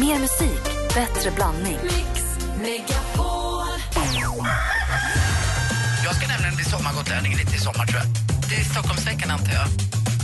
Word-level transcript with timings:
Mer 0.00 0.18
musik, 0.18 0.62
bättre 0.94 1.30
blandning. 1.30 1.78
Jag 6.04 6.14
ska 6.14 6.28
nämligen 6.28 6.56
bli 6.56 6.64
sommargotlänning 6.64 7.36
lite 7.36 7.56
i 7.56 7.58
sommar 7.58 7.86
tror 7.86 8.00
jag. 8.00 8.08
Det 8.48 8.56
är 8.56 8.64
Stockholmsveckan 8.64 9.30
antar 9.30 9.52
jag. 9.52 9.68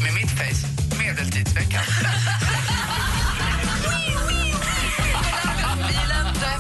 Med 0.03 0.15
mitt 0.15 0.31
face, 0.31 0.67
medeltidsveckan. 0.99 1.83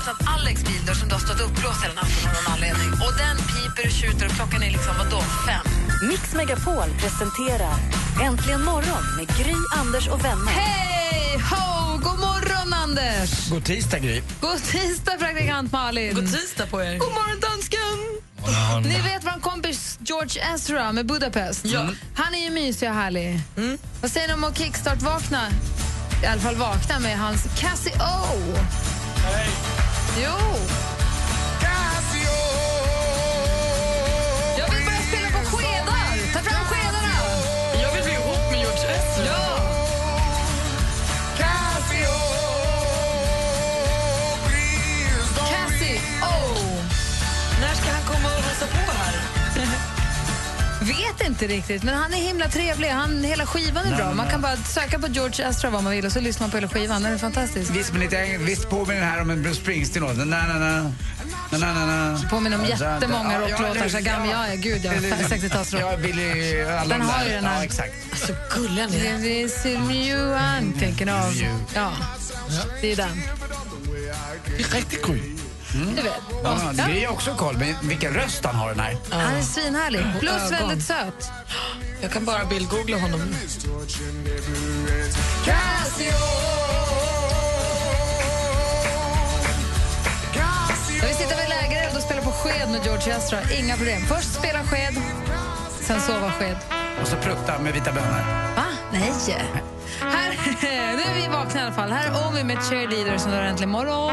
Öppnat 0.02 0.28
Alex 0.34 0.64
bildörr 0.64 0.94
som 0.94 1.08
du 1.08 1.14
har 1.14 1.20
stått 1.20 1.40
uppblåst 1.40 1.84
hela 1.84 1.94
natten 1.94 2.28
av 2.28 2.34
någon 2.34 2.52
anledning. 2.52 2.90
Och 2.92 3.12
den 3.24 3.36
piper 3.36 3.86
och 3.86 3.92
tjuter 4.00 4.26
och 4.26 4.32
klockan 4.32 4.62
är 4.62 4.70
liksom, 4.70 4.94
vadå, 4.98 5.20
fem? 5.46 5.66
Mix 6.08 6.34
Megapol 6.34 6.88
presenterar 7.00 7.76
Äntligen 8.22 8.64
morgon 8.64 9.04
med 9.16 9.26
Gry, 9.38 9.56
Anders 9.80 10.08
och 10.08 10.24
vänner. 10.24 10.52
Hej! 10.52 11.38
Ho! 11.50 11.98
God 11.98 12.18
morgon, 12.18 12.41
Anders! 12.72 13.50
God 13.50 13.64
tisdag, 13.64 13.98
Gry. 13.98 14.22
God 14.40 14.62
tisdag, 14.64 15.18
praktikant 15.18 15.72
Malin! 15.72 16.14
God 16.14 16.32
tisdag 16.32 16.66
på 16.66 16.82
er. 16.82 16.98
God 16.98 17.12
morgon, 17.12 17.40
dansken! 17.40 18.22
Ni 18.82 19.00
vet 19.00 19.24
vår 19.24 19.40
kompis 19.40 19.98
George 20.00 20.54
Ezra 20.54 20.92
med 20.92 21.06
Budapest? 21.06 21.64
Ja. 21.64 21.88
Han 22.16 22.34
är 22.34 22.44
ju 22.44 22.50
mysig 22.50 22.88
och 22.88 22.94
härlig. 22.94 23.40
Vad 24.00 24.10
säger 24.10 24.28
ni 24.28 24.34
om 24.34 24.44
att 24.44 24.58
kickstart-vakna? 24.58 25.48
I 26.22 26.26
alla 26.26 26.40
fall 26.40 26.56
vakna 26.56 26.98
med 26.98 27.18
hans 27.18 27.42
Cassie 27.58 27.92
O. 27.94 28.56
Hej! 29.24 29.48
Jo! 30.22 30.56
Inte 51.42 51.54
riktigt, 51.54 51.82
men 51.82 51.94
han 51.94 52.12
är 52.12 52.16
himla 52.16 52.48
trevlig. 52.48 52.88
Han, 52.88 53.24
hela 53.24 53.46
skivan 53.46 53.86
är 53.86 53.96
bra. 53.96 54.14
Man 54.14 54.30
kan 54.30 54.40
bara 54.40 54.56
söka 54.56 54.98
på 54.98 55.06
George 55.06 55.48
Ezra 55.48 55.70
vad 55.70 55.82
man 55.82 55.92
vill 55.92 56.06
och 56.06 56.12
så 56.12 56.20
lyssnar 56.20 56.44
man 56.46 56.50
på 56.50 56.56
hela 56.56 56.68
skivan. 56.68 57.02
Den 57.02 57.12
är 57.12 57.18
fantastisk. 57.18 57.70
Visst, 57.70 57.92
men 57.92 58.00
lite, 58.00 58.36
visst 58.38 58.70
påminner 58.70 59.00
den 59.00 59.08
här 59.10 59.20
om 59.20 59.30
en 59.30 59.42
Bruce 59.42 59.60
Springsteen-låt. 59.60 60.16
Na, 60.16 60.24
na, 60.24 60.58
na. 60.58 60.92
Na, 61.52 61.58
na, 61.58 61.74
na, 61.74 61.86
na. 61.86 62.18
Påminner 62.30 62.58
om 62.58 62.64
jättemånga 62.64 63.40
rocklåtar. 63.40 63.76
ja, 63.82 63.88
Så 63.88 63.98
gammal 64.00 64.28
jag 64.28 64.52
är. 64.52 64.56
Gud, 64.56 64.84
ja. 64.84 64.92
60-talsrock. 64.92 65.80
Ja, 65.80 65.96
Billy... 65.96 66.54
Den 66.54 66.88
de 66.88 67.00
har 67.00 67.24
ju 67.24 67.30
den 67.30 67.44
här. 67.44 67.56
Ja, 67.56 67.64
exakt. 67.64 67.94
Så 68.26 68.32
gullig 68.54 68.82
han 68.82 68.94
är. 68.94 69.18
This 69.22 69.66
is 69.66 69.66
you 69.90 70.34
I'm 70.34 70.78
thinking 70.78 71.08
of. 71.08 71.42
Ja, 71.74 71.92
det 72.80 72.92
är 72.92 72.96
den. 72.96 73.22
Riktigt 74.58 75.02
kul. 75.02 75.31
Du 75.72 76.02
vet. 76.02 76.12
Ja, 76.44 76.58
Ja. 76.76 76.84
det 76.86 77.04
är 77.04 77.10
också 77.10 77.34
koll, 77.34 77.56
men 77.58 77.88
vilken 77.88 78.14
röst 78.14 78.44
han 78.44 78.54
har 78.54 78.68
den 78.68 78.80
här. 78.80 78.96
Han 79.10 79.34
är 79.34 79.42
svinhärlig. 79.42 80.00
Plus 80.20 80.50
väldigt 80.52 80.84
söt. 80.84 81.30
Jag 82.00 82.10
kan 82.12 82.24
bara 82.24 82.44
bildgoogla 82.44 82.98
honom. 82.98 83.20
Jag 91.00 91.06
vill 91.06 91.16
sitta 91.16 91.36
vid 91.36 91.48
lägereld 91.48 91.96
och 91.96 92.02
spela 92.02 92.22
på 92.22 92.30
sked 92.30 92.70
med 92.70 92.80
George 92.84 93.16
Ezra. 93.16 93.38
Inga 93.58 93.76
problem. 93.76 94.02
Först 94.08 94.34
spela 94.34 94.58
sked, 94.64 94.94
sen 95.80 96.00
sova 96.00 96.32
sked. 96.32 96.56
Och 97.02 97.08
så 97.08 97.16
prutta 97.16 97.58
med 97.58 97.72
vita 97.74 97.92
bönor. 97.92 98.24
Va? 98.56 98.64
Nej. 98.92 99.12
Här, 100.00 100.38
nu 100.96 101.02
är 101.02 101.14
vi 101.14 101.28
vakna 101.28 101.60
i 101.60 101.62
alla 101.62 101.72
fall. 101.72 101.90
Här 101.92 102.06
är 102.10 102.28
Omi 102.28 102.44
med 102.44 102.58
Cheerleader 102.62 103.18
som 103.18 103.32
har 103.32 103.38
äntligen 103.42 103.70
morgon. 103.70 104.12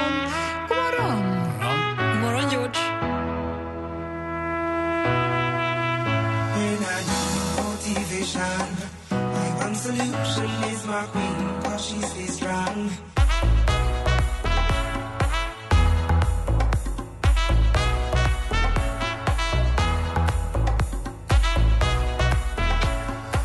Motivation, 8.20 8.78
my 9.12 9.66
one 9.66 9.76
solution 9.76 10.50
is 10.72 10.86
my 10.86 11.04
queen, 11.12 11.62
cause 11.64 11.86
she 11.86 12.02
stays 12.02 12.34
strong. 12.36 12.90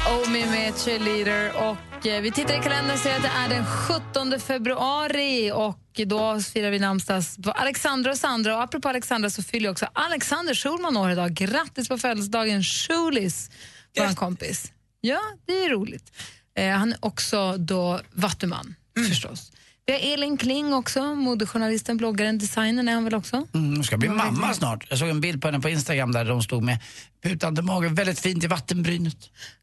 Oh, 0.06 0.22
Omi 0.26 0.46
med 0.46 0.74
Cheerleader. 0.76 1.52
Och 1.56 2.06
eh, 2.06 2.20
vi 2.22 2.30
tittar 2.32 2.60
i 2.60 2.62
kalendern 2.62 2.94
och 2.94 2.98
ser 2.98 3.16
att 3.16 3.22
det 3.22 3.28
är 3.28 3.48
den 3.48 3.66
17 3.66 4.40
februari. 4.40 5.52
Och 5.52 6.00
då 6.06 6.40
firar 6.40 6.70
vi 6.70 6.78
namnsdags 6.78 7.36
på 7.36 7.50
Alexandra 7.50 8.10
och 8.10 8.18
Sandra. 8.18 8.56
Och 8.56 8.62
apropå 8.62 8.88
Alexandra 8.88 9.30
så 9.30 9.42
fyller 9.42 9.70
också 9.70 9.86
Alexander 9.92 10.54
Schulman 10.54 10.96
år 10.96 11.10
idag. 11.10 11.32
Grattis 11.32 11.88
på 11.88 11.98
födelsedagen, 11.98 12.62
Schulis, 12.62 13.50
vår 13.98 14.14
kompis. 14.14 14.72
Ja, 15.00 15.20
det 15.46 15.52
är 15.64 15.70
roligt. 15.70 16.12
Eh, 16.56 16.70
han 16.76 16.92
är 16.92 16.98
också 17.00 17.56
då 17.58 18.00
vattuman, 18.12 18.74
förstås. 19.08 19.52
Vi 19.86 19.92
har 19.92 20.00
Elin 20.00 20.36
Kling 20.36 20.74
också, 20.74 21.14
modejournalisten, 21.14 21.96
bloggaren, 21.96 22.38
designern 22.38 22.88
är 22.88 22.92
han 22.94 23.04
väl 23.04 23.14
också? 23.14 23.46
Mm, 23.54 23.84
ska 23.84 23.96
bli 23.96 24.08
mamma 24.08 24.54
snart. 24.54 24.86
Jag 24.90 24.98
såg 24.98 25.08
en 25.08 25.20
bild 25.20 25.42
på 25.42 25.48
henne 25.48 25.60
på 25.60 25.68
Instagram 25.68 26.12
där 26.12 26.24
de 26.24 26.42
stod 26.42 26.62
med 26.62 26.78
putande 27.22 27.62
mage, 27.62 27.88
väldigt 27.88 28.18
fint 28.20 28.44
i 28.44 28.46
vattenbrynet. 28.46 29.16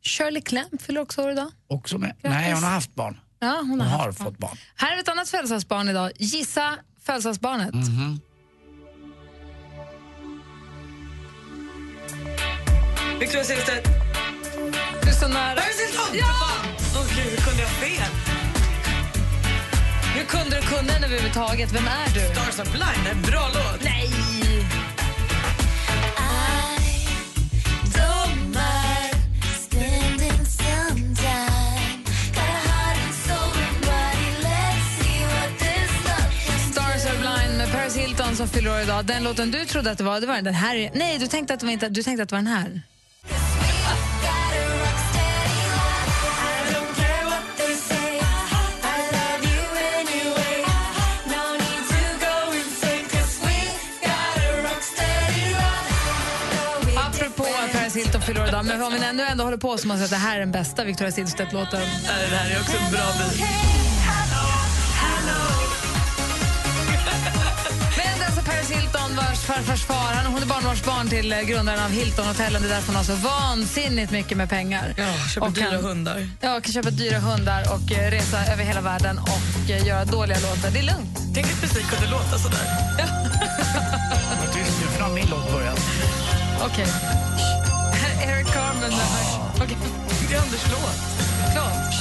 Shirley 0.03 0.42
Clamp 0.42 0.81
fyller 0.81 1.02
också 1.02 1.22
år 1.22 1.31
idag. 1.31 1.52
Också 1.68 1.98
med. 1.98 2.16
Nej, 2.22 2.53
hon 2.53 2.63
har 2.63 2.72
haft 2.72 2.96
barn. 2.96 3.19
Ja, 3.40 3.58
hon 3.62 3.69
Hon 3.69 3.81
har, 3.81 3.98
har 3.98 4.06
barn. 4.06 4.13
fått 4.13 4.38
barn. 4.38 4.58
Här 4.75 4.98
är 4.98 5.00
ett 5.00 5.09
annat 5.09 5.30
födelsedagsbarn 5.30 5.90
idag. 5.90 6.12
Gissa 6.19 6.78
födelsedagsbarnet. 7.06 7.74
Victoria 13.22 13.44
Silvstedt. 13.44 13.88
Du 15.04 15.09
är 15.09 15.14
så 15.14 15.28
nära. 15.28 15.56
Paris 15.56 15.80
Hilton! 15.80 16.18
Ja! 16.18 16.26
Åh 16.96 17.06
gud, 17.16 17.26
hur 17.26 17.38
kunde 17.38 17.62
jag 17.62 17.70
fel? 17.70 18.12
Hur 20.16 20.26
kunde 20.26 20.56
du 20.56 20.62
kunna 20.62 20.92
henne 20.92 21.06
överhuvudtaget? 21.06 21.72
Vem 21.72 21.88
är 21.88 22.14
du? 22.14 22.20
Stars 22.20 22.60
are 22.60 22.70
blind, 22.72 23.08
en 23.12 23.22
bra 23.22 23.50
låt. 23.54 23.84
Nej! 23.84 24.10
Hilton 37.96 38.36
som 38.36 38.48
fyller 38.48 38.72
år 38.72 38.81
idag. 38.81 39.06
Den 39.06 39.24
låten 39.24 39.52
du 39.52 39.66
trodde 39.66 39.92
att 39.92 39.98
det 39.98 40.04
var, 40.04 40.22
det 40.22 40.28
var 40.28 40.42
den 40.42 40.54
här. 40.54 40.92
Nej, 40.94 41.18
du 41.20 41.28
tänkte 41.28 41.54
att 41.54 41.60
det 41.60 41.66
var, 41.66 41.74
inte, 41.74 41.90
du 41.90 42.04
tänkte 42.04 42.24
att 42.24 42.30
det 42.30 42.36
var 42.36 42.42
den 42.42 42.54
här. 42.54 42.81
Hilton 58.22 58.36
fyller 58.36 58.48
idag, 58.48 58.66
men 58.66 58.82
om 58.84 58.94
vi 58.94 59.06
ändå, 59.06 59.24
ändå 59.24 59.44
håller 59.44 59.58
på 59.58 59.78
så 59.78 59.88
måste 59.88 60.02
jag 60.02 60.09
säga 60.09 60.18
att 60.18 60.24
det 60.24 60.28
här 60.30 60.36
är 60.36 60.40
den 60.40 60.52
bästa 60.52 60.84
Victoria 60.84 61.12
Silvstedt-låten. 61.12 61.80
Nej, 61.80 62.28
Det 62.30 62.36
här 62.36 62.50
är 62.56 62.59
också 62.62 62.78
en 62.78 62.92
bra 62.92 63.02
bit. 63.30 63.42
Alltså 68.26 68.42
Paris 68.52 68.72
Hilton 68.72 69.16
vars 69.16 69.40
farfars 69.40 69.84
far, 69.84 70.14
han, 70.14 70.26
hon 70.34 70.42
är 70.42 70.46
barnbarnsbarn 70.46 71.10
till 71.10 71.34
eh, 71.34 71.42
grundaren 71.42 71.84
av 71.84 71.92
Hilton 71.92 72.26
Hotellen. 72.28 72.62
Det 72.62 72.68
är 72.68 72.74
därför 72.74 72.88
hon 72.88 72.96
har 72.96 73.04
så 73.04 73.16
vansinnigt 73.16 74.12
mycket 74.12 74.38
med 74.38 74.50
pengar. 74.50 74.94
Ja, 74.98 75.42
Och 75.42 75.52
dyra 75.52 75.70
kan- 75.72 75.84
hundar. 75.84 76.28
Ja, 76.42 76.62
kan 76.62 76.74
köpa 76.74 76.90
dyra 76.90 77.20
hundar 77.20 77.62
och 77.74 77.92
eh, 77.92 78.12
resa 78.12 78.46
över 78.54 78.64
hela 78.64 78.81
världen 78.81 79.18
och 79.20 79.70
eh, 79.72 79.88
göra 79.88 80.06
dåliga 80.06 80.38
låtar. 80.40 80.70
Det 80.72 80.80
är 80.80 80.84
lugnt. 80.84 81.19
Tänk 81.36 81.48
att 81.48 81.62
musik 81.62 81.86
kunde 81.90 82.12
låta 82.12 82.38
sådär. 82.38 82.66
Var 84.40 84.48
tyst 84.54 84.78
nu, 84.81 84.88
för 84.88 84.98
nu 85.00 85.04
har 85.04 85.13
min 85.13 85.28
låt 85.30 85.51
börjat. 85.54 85.80
Okej. 86.66 86.86
Här 86.86 87.31
är 88.62 88.68
Eric 88.68 88.81
Carmen. 88.81 88.90
med- 88.90 89.63
Okej, 89.63 89.78
Det 90.30 90.36
är 90.36 90.42
Anders 90.42 90.66
låt. 90.72 91.52
klart. 91.54 91.94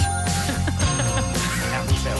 Äntligen. 1.80 2.18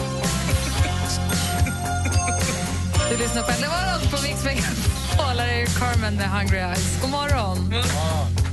Du 3.11 3.17
lyssnar 3.17 3.43
på 3.43 3.53
Äntligen 3.53 3.69
morgon 3.71 4.11
på 4.11 4.23
Mix 4.23 4.45
Megapol. 4.45 5.39
Här 5.41 5.49
är 5.49 5.67
Carmen 5.67 6.15
med 6.15 6.31
Hungry 6.31 6.59
Eyes. 6.59 7.01
God 7.01 7.11
morgon. 7.11 7.73
I've 7.75 8.50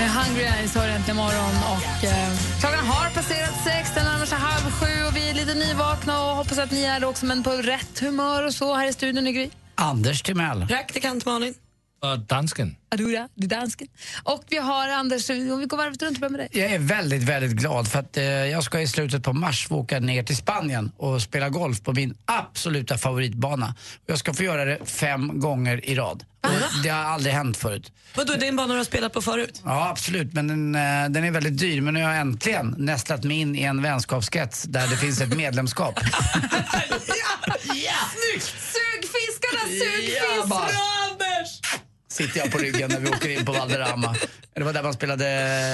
med 0.00 0.10
Hungry 0.10 0.42
Eyes 0.42 0.74
har 0.74 0.88
äntligen 0.88 1.16
morgon. 1.16 1.54
Och, 1.74 2.04
eh, 2.04 2.30
klockan 2.60 2.86
har 2.86 3.10
passerat 3.10 3.56
sex, 3.64 3.94
den 3.94 4.04
närmar 4.04 4.26
sig 4.26 4.38
halv 4.38 4.70
lite 5.34 5.54
nyvakna 5.54 6.22
och 6.24 6.36
hoppas 6.36 6.58
att 6.58 6.70
ni 6.70 6.82
är 6.82 7.00
det 7.00 7.06
också, 7.06 7.26
men 7.26 7.42
på 7.42 7.50
rätt 7.50 8.00
humör 8.00 8.46
och 8.46 8.54
så 8.54 8.74
här 8.74 8.88
i 8.88 8.92
studion 8.92 9.26
i 9.26 9.32
Gry. 9.32 9.50
Anders 9.74 10.22
Timell. 10.22 10.66
Praktikant 10.66 11.26
Malin. 11.26 11.54
Dansken. 12.26 12.76
Adora, 12.90 13.28
det 13.34 13.44
är 13.44 13.48
dansken. 13.48 13.88
Och 14.22 14.44
vi 14.48 14.56
har 14.56 14.88
Anders, 14.88 15.30
om 15.30 15.58
vi 15.58 15.66
går 15.66 15.76
varvet 15.76 16.02
runt 16.02 16.16
och 16.16 16.20
börjar 16.20 16.30
med 16.30 16.40
dig. 16.40 16.48
Jag 16.52 16.72
är 16.72 16.78
väldigt, 16.78 17.22
väldigt 17.22 17.52
glad 17.52 17.88
för 17.88 17.98
att 17.98 18.16
eh, 18.16 18.24
jag 18.24 18.62
ska 18.64 18.80
i 18.80 18.86
slutet 18.86 19.22
på 19.22 19.32
mars 19.32 19.66
få 19.66 19.76
åka 19.76 20.00
ner 20.00 20.22
till 20.22 20.36
Spanien 20.36 20.92
och 20.96 21.22
spela 21.22 21.48
golf 21.48 21.82
på 21.82 21.92
min 21.92 22.14
absoluta 22.24 22.98
favoritbana. 22.98 23.74
Jag 24.06 24.18
ska 24.18 24.34
få 24.34 24.42
göra 24.42 24.64
det 24.64 24.78
fem 24.84 25.40
gånger 25.40 25.84
i 25.84 25.94
rad. 25.94 26.24
Och 26.42 26.82
det 26.82 26.88
har 26.88 27.02
aldrig 27.02 27.34
hänt 27.34 27.56
förut. 27.56 27.92
Vadå, 28.16 28.32
det 28.38 28.44
är 28.44 28.48
en 28.48 28.56
bana 28.56 28.72
du 28.72 28.78
har 28.78 28.84
spelat 28.84 29.12
på 29.12 29.22
förut? 29.22 29.62
Ja, 29.64 29.88
absolut. 29.88 30.32
Men 30.32 30.48
den, 30.48 30.74
eh, 30.74 31.10
den 31.10 31.24
är 31.24 31.30
väldigt 31.30 31.58
dyr. 31.58 31.80
Men 31.80 31.94
nu 31.94 32.02
har 32.02 32.10
jag 32.10 32.20
äntligen 32.20 32.74
nästlat 32.78 33.24
mig 33.24 33.36
in 33.36 33.56
i 33.56 33.62
en 33.62 33.82
vänskapskrets 33.82 34.62
där 34.62 34.88
det 34.88 34.96
finns 34.96 35.20
ett 35.20 35.36
medlemskap. 35.36 36.00
Sug 38.40 39.04
fiskarna, 39.04 39.66
sug 39.68 40.16
Ja, 40.38 40.46
bara. 40.46 40.68
Sitter 42.10 42.38
jag 42.38 42.52
på 42.52 42.58
ryggen 42.58 42.90
när 42.90 43.00
vi 43.00 43.08
åker 43.08 43.28
in 43.28 43.44
på 43.44 43.52
Valderrama. 43.52 44.14
Det 44.54 44.64
var 44.64 44.72
där 44.72 44.82
man 44.82 44.94
spelade 44.94 45.24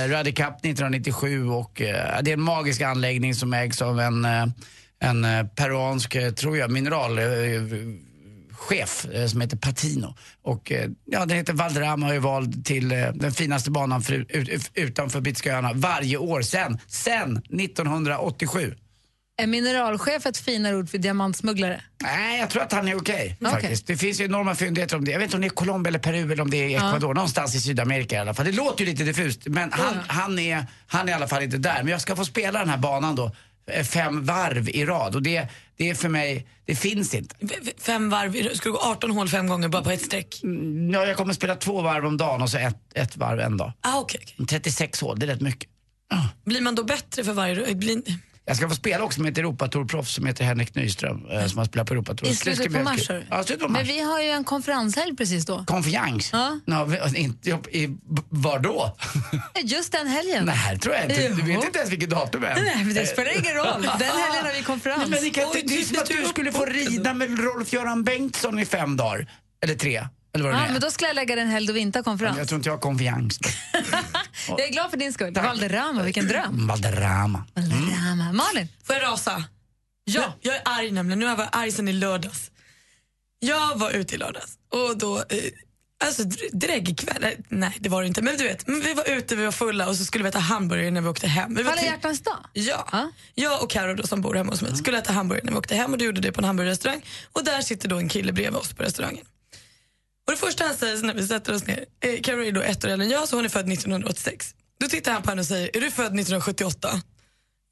Ryder 0.08 0.30
Cup 0.30 0.54
1997 0.54 1.48
och 1.48 1.80
eh, 1.80 2.22
det 2.22 2.30
är 2.30 2.32
en 2.32 2.40
magisk 2.40 2.80
anläggning 2.80 3.34
som 3.34 3.54
ägs 3.54 3.82
av 3.82 4.00
en, 4.00 4.24
eh, 4.24 4.46
en 5.00 5.24
eh, 5.24 5.46
peruansk, 5.46 6.14
eh, 6.14 6.30
tror 6.30 6.58
jag, 6.58 6.70
mineralchef 6.70 7.72
chef 8.52 9.06
som 9.28 9.40
heter 9.40 9.56
Patino. 9.56 10.14
Och 10.42 10.72
ja, 11.04 11.26
den 11.26 11.36
heter 11.36 11.52
Valderrama 11.52 12.06
och 12.06 12.14
är 12.14 12.18
vald 12.18 12.64
till 12.64 12.88
den 12.88 13.32
finaste 13.32 13.70
banan 13.70 14.02
för, 14.02 14.26
ut, 14.28 14.70
utanför 14.74 15.20
Brittiska 15.20 15.54
öarna 15.54 15.72
varje 15.74 16.16
år 16.16 16.42
sen, 16.42 16.78
sen 16.86 17.36
1987. 17.36 18.74
Är 19.38 19.46
mineralchef 19.46 20.26
ett 20.26 20.38
finare 20.38 20.76
ord 20.76 20.90
för 20.90 20.98
diamantsmugglare? 20.98 21.82
Nej, 22.02 22.40
jag 22.40 22.50
tror 22.50 22.62
att 22.62 22.72
han 22.72 22.88
är 22.88 22.96
okej 22.96 23.36
Okej. 23.40 23.52
faktiskt. 23.52 23.86
Det 23.86 23.96
finns 23.96 24.20
ju 24.20 24.24
enorma 24.24 24.54
fyndigheter 24.54 24.96
om 24.96 25.04
det. 25.04 25.10
Jag 25.10 25.18
vet 25.18 25.24
inte 25.26 25.36
om 25.36 25.40
det 25.40 25.46
är 25.46 25.48
Colombia 25.48 25.88
eller 25.88 25.98
Peru 25.98 26.32
eller 26.32 26.40
om 26.40 26.50
det 26.50 26.56
är 26.56 26.76
Ecuador. 26.76 27.14
Någonstans 27.14 27.54
i 27.54 27.60
Sydamerika 27.60 28.16
i 28.16 28.18
alla 28.18 28.34
fall. 28.34 28.46
Det 28.46 28.52
låter 28.52 28.84
ju 28.84 28.90
lite 28.90 29.04
diffust 29.04 29.40
men 29.46 29.72
han, 29.72 29.94
han, 30.06 30.38
är, 30.38 30.66
han 30.86 31.08
är 31.08 31.12
i 31.12 31.14
alla 31.14 31.28
fall 31.28 31.42
inte 31.42 31.56
där. 31.56 31.82
Men 31.82 31.88
jag 31.88 32.00
ska 32.00 32.16
få 32.16 32.24
spela 32.24 32.58
den 32.58 32.68
här 32.68 32.78
banan 32.78 33.16
då 33.16 33.30
eh, 33.70 33.84
fem 33.84 34.24
varv 34.24 34.68
i 34.68 34.84
rad 34.84 35.14
och 35.14 35.22
det, 35.22 35.48
det 35.76 35.90
är 35.90 35.94
för 35.94 36.08
mig, 36.08 36.46
det 36.64 36.74
finns 36.74 37.14
inte. 37.14 37.34
Fem 37.78 38.10
varv, 38.10 38.54
ska 38.54 38.68
du 38.68 38.72
gå 38.72 38.78
18 38.78 39.10
hål 39.10 39.28
fem 39.28 39.48
gånger 39.48 39.68
bara 39.68 39.82
på 39.82 39.90
ett 39.90 40.02
streck? 40.02 40.40
Ja, 40.92 41.06
jag 41.06 41.16
kommer 41.16 41.34
spela 41.34 41.54
två 41.54 41.82
varv 41.82 42.06
om 42.06 42.16
dagen 42.16 42.42
och 42.42 42.50
så 42.50 42.58
ett, 42.58 42.78
ett 42.94 43.16
varv 43.16 43.40
en 43.40 43.56
dag. 43.56 43.72
Ah, 43.80 44.00
okay, 44.00 44.20
okay. 44.38 44.46
36 44.46 45.00
hål, 45.00 45.18
det 45.18 45.26
är 45.26 45.28
rätt 45.28 45.40
mycket. 45.40 45.70
Blir 46.44 46.60
man 46.60 46.74
då 46.74 46.84
bättre 46.84 47.24
för 47.24 47.32
varje... 47.32 47.74
Blir... 47.74 48.02
Jag 48.48 48.56
ska 48.56 48.68
få 48.68 48.74
spela 48.74 49.04
också 49.04 49.20
med 49.22 49.32
ett 49.32 49.38
Europatourproffs 49.38 50.14
som 50.14 50.26
heter 50.26 50.44
Henrik 50.44 50.74
Nyström 50.74 51.26
eh, 51.30 51.46
som 51.46 51.58
har 51.58 51.64
spelat 51.64 51.86
på 51.86 51.94
Europatour. 51.94 52.28
I 52.28 52.30
det 52.30 52.36
slutet 52.36 52.72
på 52.72 52.78
mars? 52.78 53.10
Ja, 53.30 53.42
slutet 53.44 53.60
på 53.66 53.68
mars. 53.72 53.78
Men 53.78 53.86
vi 53.96 54.00
har 54.00 54.22
ju 54.22 54.28
en 54.28 54.44
konferenshelg 54.44 55.16
precis 55.16 55.46
då. 55.46 55.64
Konferens? 55.64 56.30
Ja. 56.32 56.84
Vi- 56.84 57.18
inte, 57.18 57.50
i, 57.50 57.96
var 58.28 58.58
då? 58.58 58.96
Just 59.64 59.92
den 59.92 60.06
helgen. 60.06 60.44
Nej, 60.44 60.78
tror 60.78 60.94
jag 60.94 61.04
inte. 61.04 61.28
Du 61.28 61.42
vet 61.42 61.64
inte 61.64 61.78
ens 61.78 61.92
vilket 61.92 62.10
datum 62.10 62.44
än. 62.44 62.64
Nej, 62.64 62.84
men 62.84 62.94
det 62.94 63.06
spelar 63.06 63.38
ingen 63.38 63.54
roll. 63.54 63.82
Den 63.82 63.92
helgen 63.92 64.44
har 64.44 64.52
vi 64.58 64.62
konferens. 64.62 64.98
Nej, 65.00 65.10
men 65.10 65.22
det, 65.22 65.30
kan, 65.30 65.44
Oj, 65.44 65.62
det, 65.62 65.68
det 65.74 65.80
är 65.80 65.84
som 65.84 65.98
att 65.98 66.06
du 66.06 66.24
skulle 66.24 66.52
få 66.52 66.64
rida 66.64 67.14
med 67.14 67.28
Rolf-Göran 67.40 68.04
Bengtsson 68.04 68.58
i 68.58 68.64
fem 68.66 68.96
dagar. 68.96 69.26
Eller 69.64 69.74
tre. 69.74 70.06
Eller 70.34 70.48
det 70.52 70.56
är. 70.58 70.68
men 70.72 70.80
då 70.80 70.90
skulle 70.90 71.08
jag 71.08 71.14
lägga 71.14 71.36
den 71.36 71.48
helg 71.48 71.66
då 71.66 71.72
vi 71.72 71.80
inte 71.80 71.98
har 71.98 72.04
konferens. 72.04 72.38
Jag 72.38 72.48
tror 72.48 72.56
inte 72.58 72.68
jag 72.68 72.74
har 72.74 72.80
konfians. 72.80 73.38
Jag 74.48 74.60
är 74.60 74.72
glad 74.72 74.90
för 74.90 74.96
din 74.96 75.12
skull. 75.12 75.34
Valderrama, 75.34 76.02
vilken 76.02 76.28
dröm. 76.28 76.66
Valderrama. 76.66 77.44
Valderrama. 77.54 78.05
Malin? 78.32 78.68
Får 78.84 78.96
jag 78.96 79.02
rasa? 79.02 79.44
Ja. 80.04 80.34
Jag 80.40 80.56
är 80.56 80.62
arg 80.64 80.90
nämligen. 80.90 81.18
Nu 81.18 81.24
har 81.24 81.32
jag 81.32 81.36
varit 81.36 81.56
arg 81.56 81.72
sedan 81.72 81.88
i 81.88 81.92
lördags. 81.92 82.50
Jag 83.38 83.76
var 83.78 83.90
ute 83.90 84.14
i 84.14 84.18
lördags 84.18 84.58
och 84.72 84.98
då, 84.98 85.16
eh, 85.18 85.24
alltså 86.04 86.22
dr- 86.22 86.50
dräggkväll, 86.52 87.24
eh, 87.24 87.30
nej 87.48 87.76
det 87.80 87.88
var 87.88 88.02
det 88.02 88.08
inte, 88.08 88.22
men 88.22 88.36
du 88.36 88.44
vet, 88.44 88.68
vi 88.68 88.94
var 88.94 89.10
ute, 89.10 89.36
vi 89.36 89.44
var 89.44 89.52
fulla 89.52 89.88
och 89.88 89.96
så 89.96 90.04
skulle 90.04 90.24
vi 90.24 90.28
äta 90.28 90.38
hamburgare 90.38 90.90
när 90.90 91.00
vi 91.00 91.08
åkte 91.08 91.26
hem. 91.26 91.54
Vi 91.54 91.62
Alla 91.62 91.82
hjärtans 91.82 92.20
dag? 92.22 92.36
Ja. 92.52 92.88
Ja. 92.92 93.10
Jag 93.34 93.62
och 93.62 93.70
Karo 93.70 93.94
då, 93.94 94.06
som 94.06 94.20
bor 94.20 94.34
hemma 94.34 94.52
hos 94.52 94.62
mig 94.62 94.76
skulle 94.76 94.98
äta 94.98 95.12
hamburgare 95.12 95.44
när 95.44 95.52
vi 95.52 95.58
åkte 95.58 95.74
hem 95.74 95.92
och 95.92 95.98
du 95.98 96.04
gjorde 96.04 96.20
det 96.20 96.32
på 96.32 96.40
en 96.40 96.44
hamburgerrestaurang 96.44 97.02
och 97.32 97.44
där 97.44 97.60
sitter 97.62 97.88
då 97.88 97.96
en 97.96 98.08
kille 98.08 98.32
bredvid 98.32 98.60
oss 98.60 98.72
på 98.72 98.82
restaurangen. 98.82 99.24
Och 100.26 100.32
det 100.32 100.36
första 100.38 100.64
han 100.64 100.74
säger 100.76 101.02
när 101.02 101.14
vi 101.14 101.26
sätter 101.26 101.54
oss 101.54 101.66
ner, 101.66 101.84
eh, 102.00 102.20
Karo 102.22 102.44
är 102.44 102.52
då 102.52 102.60
ett 102.62 102.84
år 102.84 102.88
äldre 102.88 103.04
än 103.04 103.10
jag 103.10 103.28
så 103.28 103.36
hon 103.36 103.44
är 103.44 103.48
född 103.48 103.68
1986. 103.68 104.54
Då 104.80 104.88
tittar 104.88 105.12
han 105.12 105.22
på 105.22 105.30
henne 105.30 105.40
och 105.40 105.46
säger, 105.46 105.76
är 105.76 105.80
du 105.80 105.90
född 105.90 106.06
1978? 106.06 107.02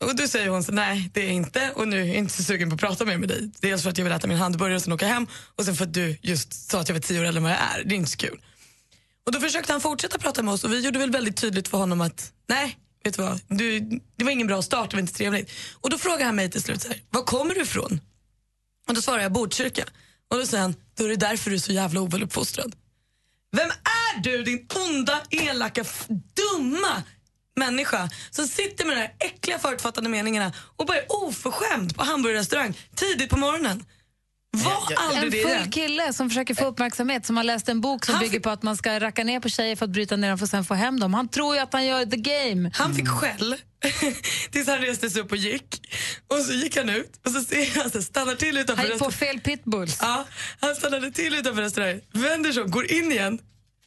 Och 0.05 0.17
då 0.17 0.29
säger 0.29 0.49
hon 0.49 0.65
så, 0.65 0.73
nej 0.73 1.11
det 1.13 1.21
är 1.21 1.25
jag 1.25 1.35
inte 1.35 1.71
och 1.75 1.89
nu 1.89 2.01
är 2.03 2.05
jag 2.05 2.17
inte 2.17 2.33
så 2.35 2.43
sugen 2.43 2.69
på 2.69 2.75
att 2.75 2.81
prata 2.81 3.05
mer 3.05 3.19
med 3.19 3.29
dig. 3.29 3.51
Dels 3.61 3.83
för 3.83 3.91
att 3.91 3.99
jag 3.99 4.05
vill 4.05 4.13
äta 4.13 4.27
min 4.27 4.37
hamburgare 4.37 4.77
och 4.77 4.83
sen 4.83 4.93
åka 4.93 5.07
hem 5.07 5.27
och 5.57 5.65
sen 5.65 5.77
för 5.77 5.85
att 5.85 5.95
du 5.95 6.19
just 6.23 6.71
sa 6.71 6.81
att 6.81 6.89
jag 6.89 6.95
var 6.95 7.01
tio 7.01 7.21
år 7.21 7.25
äldre 7.25 7.39
än 7.39 7.43
vad 7.43 7.53
jag 7.53 7.59
är. 7.59 7.85
Det 7.85 7.95
är 7.95 7.97
inte 7.97 8.11
så 8.11 8.17
kul. 8.17 8.41
Och 9.27 9.33
då 9.33 9.41
försökte 9.41 9.73
han 9.73 9.81
fortsätta 9.81 10.19
prata 10.19 10.43
med 10.43 10.55
oss 10.55 10.65
och 10.65 10.73
vi 10.73 10.81
gjorde 10.81 10.99
väl 10.99 11.11
väldigt 11.11 11.37
tydligt 11.37 11.69
för 11.69 11.79
honom 11.79 12.01
att 12.01 12.33
nej, 12.49 12.79
vet 13.05 13.17
du 13.17 13.23
vad, 13.23 13.41
du, 13.49 13.81
det 14.17 14.25
var 14.25 14.31
ingen 14.31 14.47
bra 14.47 14.63
start, 14.63 14.91
det 14.91 14.97
var 14.97 15.01
inte 15.01 15.15
trevligt. 15.15 15.51
Och 15.73 15.91
då 15.91 15.99
frågar 15.99 16.27
han 16.27 16.37
mig 16.37 16.51
till 16.51 16.63
slut 16.63 16.83
så 16.83 16.89
här, 16.89 17.03
var 17.11 17.23
kommer 17.23 17.55
du 17.55 17.63
ifrån? 17.63 18.01
Och 18.89 18.95
då 18.95 19.03
svarar 19.03 19.23
jag 19.23 19.33
Botkyrka. 19.33 19.85
Och 20.31 20.39
då 20.39 20.47
säger 20.47 20.63
han, 20.63 20.75
då 20.95 21.05
är 21.05 21.09
det 21.09 21.17
därför 21.17 21.51
du 21.51 21.57
är 21.57 21.61
så 21.61 21.73
jävla 21.73 22.01
oväluppfostrad. 22.01 22.77
Vem 23.53 23.71
är 23.71 24.21
du 24.23 24.43
din 24.43 24.67
onda, 24.75 25.23
elaka, 25.31 25.85
dumma 26.09 27.03
människa 27.57 28.09
som 28.31 28.49
sitter 28.49 28.85
med 28.85 28.97
de 28.97 29.01
här 29.01 29.13
äckliga 29.21 29.59
förutfattade 29.59 30.09
meningarna 30.09 30.53
och 30.77 30.87
bara 30.87 30.99
är 30.99 31.07
oförskämd 31.09 31.97
på 31.97 32.05
hamburgerrestaurang 32.05 32.79
tidigt 32.95 33.31
på 33.31 33.37
morgonen? 33.37 33.85
Var 34.57 34.93
En 34.93 34.99
aldrig 34.99 35.33
det 35.33 35.43
full 35.63 35.73
kille 35.73 36.13
som 36.13 36.31
försöker 36.31 36.55
få 36.55 36.65
uppmärksamhet, 36.67 37.27
som 37.27 37.37
har 37.37 37.45
läst 37.45 37.69
en 37.69 37.81
bok 37.81 38.05
som 38.05 38.15
Han 38.15 38.23
bygger 38.25 38.41
på 38.41 38.51
att 38.51 38.63
man 38.63 38.77
ska 38.77 39.01
racka 39.01 39.25
ner 39.25 39.41
på 39.41 39.49
tjejer 39.49 39.77
för 39.77 39.85
att 39.85 39.91
bryta 39.91 40.17
ner 40.17 40.29
dem 40.29 40.39
för 40.39 40.45
att 40.45 40.51
sen 40.51 40.65
få 40.65 40.75
hem 40.75 41.01
dem. 41.01 41.15
Han 41.15 41.29
tror 41.29 41.55
ju 41.55 41.61
att 41.61 41.73
han 41.73 41.87
gör 41.87 42.05
the 42.07 42.17
game. 42.17 42.71
Han 42.75 42.95
fick 42.95 43.09
skäll 43.09 43.57
tills 44.51 44.67
han 44.69 44.79
reste 44.79 45.11
sig 45.11 45.23
upp 45.23 45.31
och 45.31 45.37
gick. 45.37 45.97
Och 46.29 46.37
så 46.39 46.53
gick 46.53 46.77
han 46.77 46.89
ut 46.89 47.21
och 47.27 47.31
så 47.33 47.41
ser 47.41 47.81
han 47.83 47.91
så 47.91 48.03
stannar 48.03 48.35
till 48.35 48.57
utanför 48.59 48.83
Han 48.83 48.91
gick 48.93 48.99
på 48.99 49.09
restaurangen. 49.09 49.41
fel 49.41 49.57
pitbulls. 49.57 49.99
Ja, 50.01 50.25
han 50.61 50.75
stannade 50.75 51.11
till 51.11 51.35
utanför 51.35 51.63
restaurangen, 51.63 52.01
vänder 52.13 52.53
sig 52.53 52.63
om, 52.63 52.71
går 52.71 52.93
in 52.93 53.13
igen, 53.13 53.39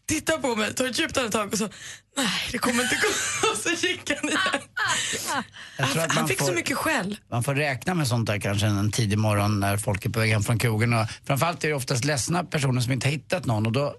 tittar 0.08 0.38
på 0.38 0.56
mig, 0.56 0.74
tar 0.74 0.86
ett 0.86 1.00
djupt 1.00 1.18
andetag 1.18 1.52
och 1.52 1.58
så 1.58 1.70
nej 2.18 2.28
det 2.52 2.58
kommer 2.58 2.84
inte 2.84 2.96
gå. 2.96 3.08
Och 3.52 3.58
så 3.58 3.88
gick 3.88 4.12
han 4.22 4.30
igen. 4.30 4.40
Han, 5.78 6.10
han 6.10 6.28
fick 6.28 6.40
får, 6.40 6.46
så 6.46 6.54
mycket 6.54 6.78
skäll. 6.78 7.18
man 7.32 7.44
får 7.44 7.56
räkna 7.56 7.94
med 7.94 8.08
sånt 8.08 8.28
där 8.28 8.40
kanske 8.40 8.68
en 8.68 8.92
tidig 8.92 9.18
morgon 9.18 9.60
när 9.60 9.78
folk 9.78 10.06
är 10.06 10.10
på 10.10 10.20
väg 10.20 10.32
hem 10.32 10.44
från 10.44 10.60
krogen. 10.60 10.94
Och 10.94 11.06
framförallt 11.26 11.64
är 11.64 11.68
det 11.68 11.74
oftast 11.74 12.06
ledsna 12.06 12.44
personer 12.44 12.82
som 12.82 12.92
inte 12.92 13.08
har 13.08 13.12
hittat 13.12 13.46
någon 13.46 13.66
och 13.66 13.72
då 13.72 13.96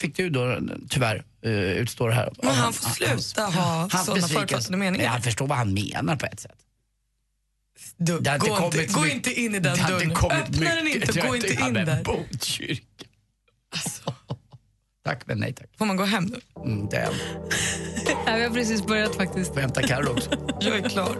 fick 0.00 0.16
du 0.16 0.30
då 0.30 0.58
tyvärr 0.88 1.24
uh, 1.46 1.52
utstå 1.52 2.06
det 2.06 2.14
här. 2.14 2.32
Men 2.38 2.48
av 2.48 2.54
han 2.56 2.72
får 2.72 2.90
sluta 2.90 3.44
ha 3.44 3.88
hans 3.92 4.06
såna 4.06 4.14
besvikelse. 4.14 4.34
förutfattade 4.38 4.76
meningar. 4.76 5.04
Jag 5.14 5.24
förstår 5.24 5.46
vad 5.46 5.58
han 5.58 5.74
menar 5.74 6.16
på 6.16 6.26
ett 6.26 6.40
sätt. 6.40 6.56
Du, 7.96 8.12
gå 8.12 8.64
inte 8.64 8.86
gå 8.86 9.00
mycket- 9.00 9.14
inte 9.14 9.40
in 9.40 9.54
i 9.54 9.58
den 9.58 9.78
dörren. 9.78 10.12
Öppna 10.12 10.74
den 10.74 10.88
inte, 10.88 11.20
gå 11.20 11.36
inte 11.36 11.52
in 11.52 11.74
där. 11.74 12.02
Botkyrka. 12.02 12.84
Tack 15.04 15.26
men 15.26 15.38
nej 15.38 15.52
tack. 15.54 15.68
Får 15.78 15.86
man 15.86 15.96
gå 15.96 16.04
hem 16.04 16.24
nu? 16.24 16.40
Mm, 16.64 16.88
det 16.88 16.96
är 16.96 17.02
jag. 17.02 17.12
Ja, 18.26 18.36
vi 18.36 18.42
har 18.42 18.50
precis 18.50 18.86
börjat 18.86 19.14
faktiskt. 19.16 19.54
Får 19.54 19.60
hämta 19.60 19.82
Carro 19.82 20.10
också. 20.12 20.30
Jag 20.60 20.76
är 20.76 20.88
klar. 20.88 21.16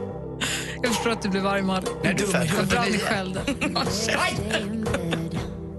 Jag 0.83 0.95
förstår 0.95 1.11
att 1.11 1.23
du 1.23 1.29
blev 1.29 1.47
arg, 1.47 1.63
Malin. 1.63 1.89
Nej, 2.05 2.15
du 2.15 2.25
är 2.25 2.29
färdig. 2.29 2.53
Vad 2.57 2.69
bra 2.69 2.81
ni 2.81 2.87
79. 2.87 3.07
skällde. 3.09 3.41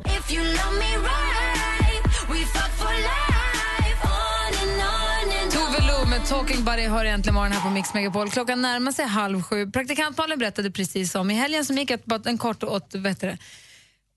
If 0.05 0.33
you 0.33 0.43
love 0.43 0.75
me 0.79 0.91
right, 0.97 2.05
we 2.29 2.45
fuck 2.45 2.71
for 2.77 2.93
life. 2.93 4.01
On 4.03 4.69
and 4.69 4.81
on 4.81 5.41
and 5.43 5.51
Tove 5.51 5.87
Lo 5.87 6.09
med 6.09 6.25
Talking 6.27 6.63
Buddy 6.65 6.81
hör 6.87 7.05
egentligen 7.05 7.33
morgon 7.35 7.51
här 7.51 7.61
på 7.61 7.69
Mix 7.69 7.93
Megapol. 7.93 8.29
Klockan 8.29 8.61
närmar 8.61 8.91
sig 8.91 9.05
halv 9.05 9.41
sju. 9.43 9.71
Praktikant 9.71 10.17
Malin 10.17 10.39
berättade 10.39 10.71
precis 10.71 11.15
om 11.15 11.31
i 11.31 11.33
helgen 11.33 11.65
som 11.65 11.77
gick 11.77 11.91
ett, 11.91 12.05
bara 12.05 12.21
en 12.25 12.37
kort 12.37 12.63
åt, 12.63 12.95
vet 12.95 13.21
du 13.21 13.27
det, 13.27 13.37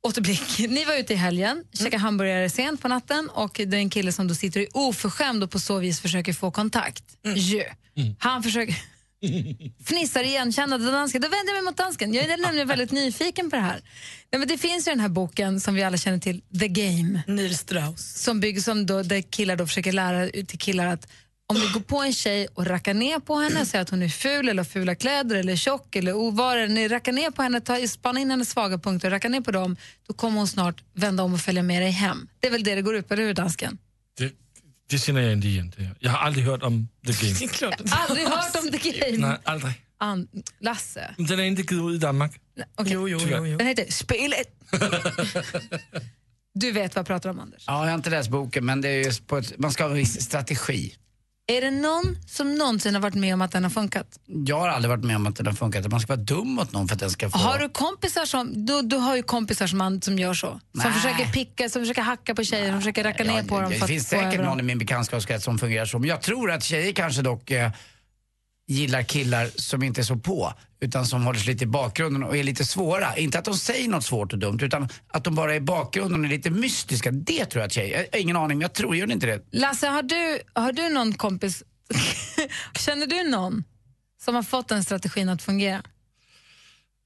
återblick. 0.09 0.59
Ni 0.59 0.85
var 0.85 0.95
ute 0.95 1.13
i 1.13 1.17
helgen, 1.17 1.65
käkade 1.73 1.97
hamburgare 1.99 2.51
sent 2.51 2.83
på 2.83 2.89
natten 2.89 3.29
och 3.29 3.61
det 3.67 3.77
är 3.77 3.81
en 3.81 3.91
kille 3.91 4.13
som 4.13 4.29
då 4.29 4.35
sitter 4.35 4.61
och 4.61 4.67
är 4.67 4.77
oförskämd 4.89 5.43
och 5.43 5.51
på 5.51 5.59
så 5.61 5.79
vis 5.79 6.01
försöker 6.01 6.33
få 6.33 6.51
kontakt. 6.51 7.05
Jö. 7.37 7.65
Han 8.19 8.43
försöker 8.43 8.75
fnissar 9.85 10.25
igenkännande 10.25 10.91
dansken. 10.91 11.23
Då 11.23 11.29
vänder 11.29 11.53
jag 11.53 11.55
mig 11.55 11.71
mot 11.71 11.77
dansken. 11.77 12.15
Jag 12.15 12.25
är 12.25 12.37
nämligen 12.37 12.69
väldigt 12.69 12.93
nyfiken 12.93 13.51
på 13.51 13.57
det 13.57 13.63
här. 13.63 13.81
Nej, 14.33 14.39
men 14.39 14.49
det 14.49 14.59
finns 14.59 14.89
ju 14.89 14.93
den 14.93 15.01
här 15.01 15.09
boken 15.09 15.61
som 15.61 15.75
vi 15.75 15.83
alla 15.83 15.97
känner 15.97 16.19
till, 16.19 16.41
The 16.61 16.69
Game 16.69 17.23
Neil 17.27 17.59
Strauss. 17.59 18.23
som 18.23 18.41
bygger 18.41 18.61
som 18.61 18.87
då, 18.87 19.03
där 19.03 19.21
killar 19.21 19.57
då 19.57 19.67
försöker 19.67 19.93
lära 19.93 20.29
till 20.29 20.59
killar 20.59 20.87
att 20.87 21.09
om 21.47 21.57
du 21.57 21.73
går 21.73 21.81
på 21.81 21.99
en 22.03 22.13
tjej 22.13 22.49
och 22.55 22.67
rackar 22.67 22.95
ner 22.95 23.19
på 23.19 23.37
henne, 23.37 23.67
säger 23.67 23.83
att 23.83 23.91
hon 23.91 24.03
är 24.03 24.09
ful 24.09 24.49
eller 24.49 24.63
har 24.63 24.71
fula 24.71 24.95
kläder 24.95 25.37
eller 25.37 25.57
tjock 25.57 25.97
eller 25.97 26.13
ovarer, 26.13 26.69
ni 26.69 26.89
rackar 26.89 27.13
ner 27.13 27.31
på 27.31 27.43
henne, 27.43 27.61
ta, 27.61 27.87
spanna 27.89 28.21
in 28.21 28.31
hennes 28.31 28.51
svaga 28.51 28.79
punkter 28.79 29.09
och 29.09 29.13
rackar 29.13 29.29
ner 29.29 29.41
på 29.41 29.51
dem, 29.51 29.77
då 30.09 30.15
kommer 30.15 30.39
hon 30.39 30.49
snart 30.49 30.83
vända 30.93 31.23
om 31.23 31.35
och 31.35 31.41
följa 31.41 31.63
med 31.63 31.83
dig 31.83 31.91
hem. 31.91 32.29
Det 32.41 32.47
är 32.47 32.51
väl 32.51 32.65
det 32.65 32.75
det 32.75 32.83
går 32.83 32.97
ut 32.97 33.09
på, 33.09 33.15
eller 33.15 33.25
hur 33.25 33.35
dansken? 33.35 33.79
Det, 34.19 34.33
det 34.91 34.99
känner 34.99 35.21
jag 35.21 35.33
inte 35.33 35.49
igen. 35.49 35.73
Jag 36.01 36.11
har 36.11 36.19
aldrig 36.19 36.45
hört 36.47 36.63
om 36.63 36.89
The 37.07 37.13
Det 37.13 37.31
är 37.31 37.41
Game. 37.41 37.53
klart. 37.53 37.81
Aldrig 37.91 38.27
hört 38.29 38.57
om 38.65 38.71
The 38.79 38.91
Game. 38.91 39.27
Nej, 39.29 39.39
aldrig. 39.45 39.73
An- 39.99 40.29
Lasse. 40.61 41.15
Den 41.19 41.41
är 41.41 41.45
inte 41.45 41.63
givet 41.75 41.91
ut 41.91 41.95
i 41.95 41.99
Danmark. 41.99 42.33
Okej. 42.77 42.93
Jo, 42.93 43.09
jo, 43.09 43.19
jo, 43.31 43.47
jo. 43.47 43.59
Den 43.59 43.67
heter 43.67 43.93
Spelet. 43.93 44.49
du 46.55 46.73
vet 46.73 46.95
vad 46.95 47.01
jag 47.01 47.07
pratar 47.07 47.31
om, 47.31 47.39
Anders. 47.41 47.65
Ja, 47.67 47.83
jag 47.85 47.91
har 47.91 47.95
inte 47.95 48.11
läst 48.11 48.29
boken 48.31 48.65
men 48.65 48.81
det 48.81 48.89
är 48.89 49.05
just 49.05 49.27
på 49.27 49.39
ett, 49.39 49.59
man 49.59 49.73
ska 49.73 49.83
ha 49.85 49.91
en 49.91 49.97
viss 49.97 50.23
strategi. 50.23 50.95
Är 51.47 51.61
det 51.61 51.71
någon 51.71 52.17
som 52.27 52.55
någonsin 52.55 52.95
har 52.95 53.03
varit 53.03 53.15
med 53.15 53.35
om 53.35 53.43
att 53.43 53.53
den 53.53 53.63
har 53.63 53.71
funkat? 53.71 54.07
Jag 54.27 54.61
har 54.61 54.69
aldrig 54.69 54.91
varit 54.91 55.05
med 55.05 55.17
om 55.17 55.27
att 55.27 55.37
det 55.37 55.47
har 55.47 55.53
funkat. 55.53 55.91
Man 55.91 56.01
ska 56.01 56.13
vara 56.13 56.25
dum 56.25 56.49
mot 56.49 56.73
någon 56.73 56.89
för 56.89 56.95
att 56.95 57.01
den 57.01 57.11
ska 57.11 57.31
få... 57.31 57.39
Har 57.39 57.59
du 57.59 57.69
kompisar 57.69 58.25
som, 58.25 58.67
du, 58.67 58.83
du 58.83 58.97
har 58.97 59.17
ju 59.17 59.23
kompisar 59.23 59.67
som, 59.67 59.79
man, 59.79 60.03
som 60.03 60.19
gör 60.19 60.35
så. 60.35 60.61
Som 60.83 60.93
försöker 60.93 61.25
picka, 61.25 61.69
som 61.69 61.83
försöker 61.83 62.03
hacka 62.03 62.35
på 62.35 62.45
tjejer, 62.45 62.71
som 62.71 62.81
försöker 62.81 63.05
racka 63.05 63.25
ner 63.25 63.43
på 63.43 63.61
dem 63.61 63.71
Det 63.71 63.83
att 63.83 63.89
finns 63.89 64.09
säkert 64.09 64.41
någon 64.41 64.61
i 64.61 64.63
min 64.63 64.79
bekantskapskrets 64.79 65.45
som 65.45 65.59
fungerar 65.59 65.87
så. 65.87 65.99
Men 65.99 66.09
jag 66.09 66.23
tror 66.23 66.51
att 66.51 66.65
tjejer 66.65 66.93
kanske 66.93 67.23
dock 67.23 67.51
eh, 67.51 67.71
gillar 68.67 69.03
killar 69.03 69.51
som 69.57 69.83
inte 69.83 70.01
är 70.01 70.03
så 70.03 70.17
på. 70.17 70.53
Utan 70.81 71.07
som 71.07 71.25
håller 71.25 71.39
sig 71.39 71.53
lite 71.53 71.65
i 71.65 71.67
bakgrunden 71.67 72.23
och 72.23 72.37
är 72.37 72.43
lite 72.43 72.65
svåra. 72.65 73.17
Inte 73.17 73.39
att 73.39 73.45
de 73.45 73.55
säger 73.55 73.89
något 73.89 74.05
svårt 74.05 74.33
och 74.33 74.39
dumt 74.39 74.59
utan 74.63 74.89
att 75.09 75.25
de 75.25 75.35
bara 75.35 75.53
är 75.53 75.57
i 75.57 75.61
bakgrunden 75.61 76.21
och 76.21 76.27
är 76.27 76.31
lite 76.31 76.51
mystiska. 76.51 77.11
Det 77.11 77.45
tror 77.45 77.61
jag 77.61 77.67
att 77.67 77.73
tjejer, 77.73 77.99
jag 77.99 78.19
har 78.19 78.19
ingen 78.19 78.37
aning 78.37 78.59
men 78.59 78.63
jag 78.63 78.73
tror, 78.73 78.97
gör 78.97 79.13
inte 79.13 79.27
det? 79.27 79.45
Lasse, 79.51 79.89
har 79.89 80.03
du, 80.03 80.41
har 80.55 80.73
du 80.73 80.89
någon 80.89 81.15
kompis, 81.15 81.63
känner 82.79 83.07
du 83.07 83.31
någon 83.31 83.65
som 84.25 84.35
har 84.35 84.43
fått 84.43 84.69
den 84.69 84.85
strategin 84.85 85.29
att 85.29 85.43
fungera? 85.43 85.83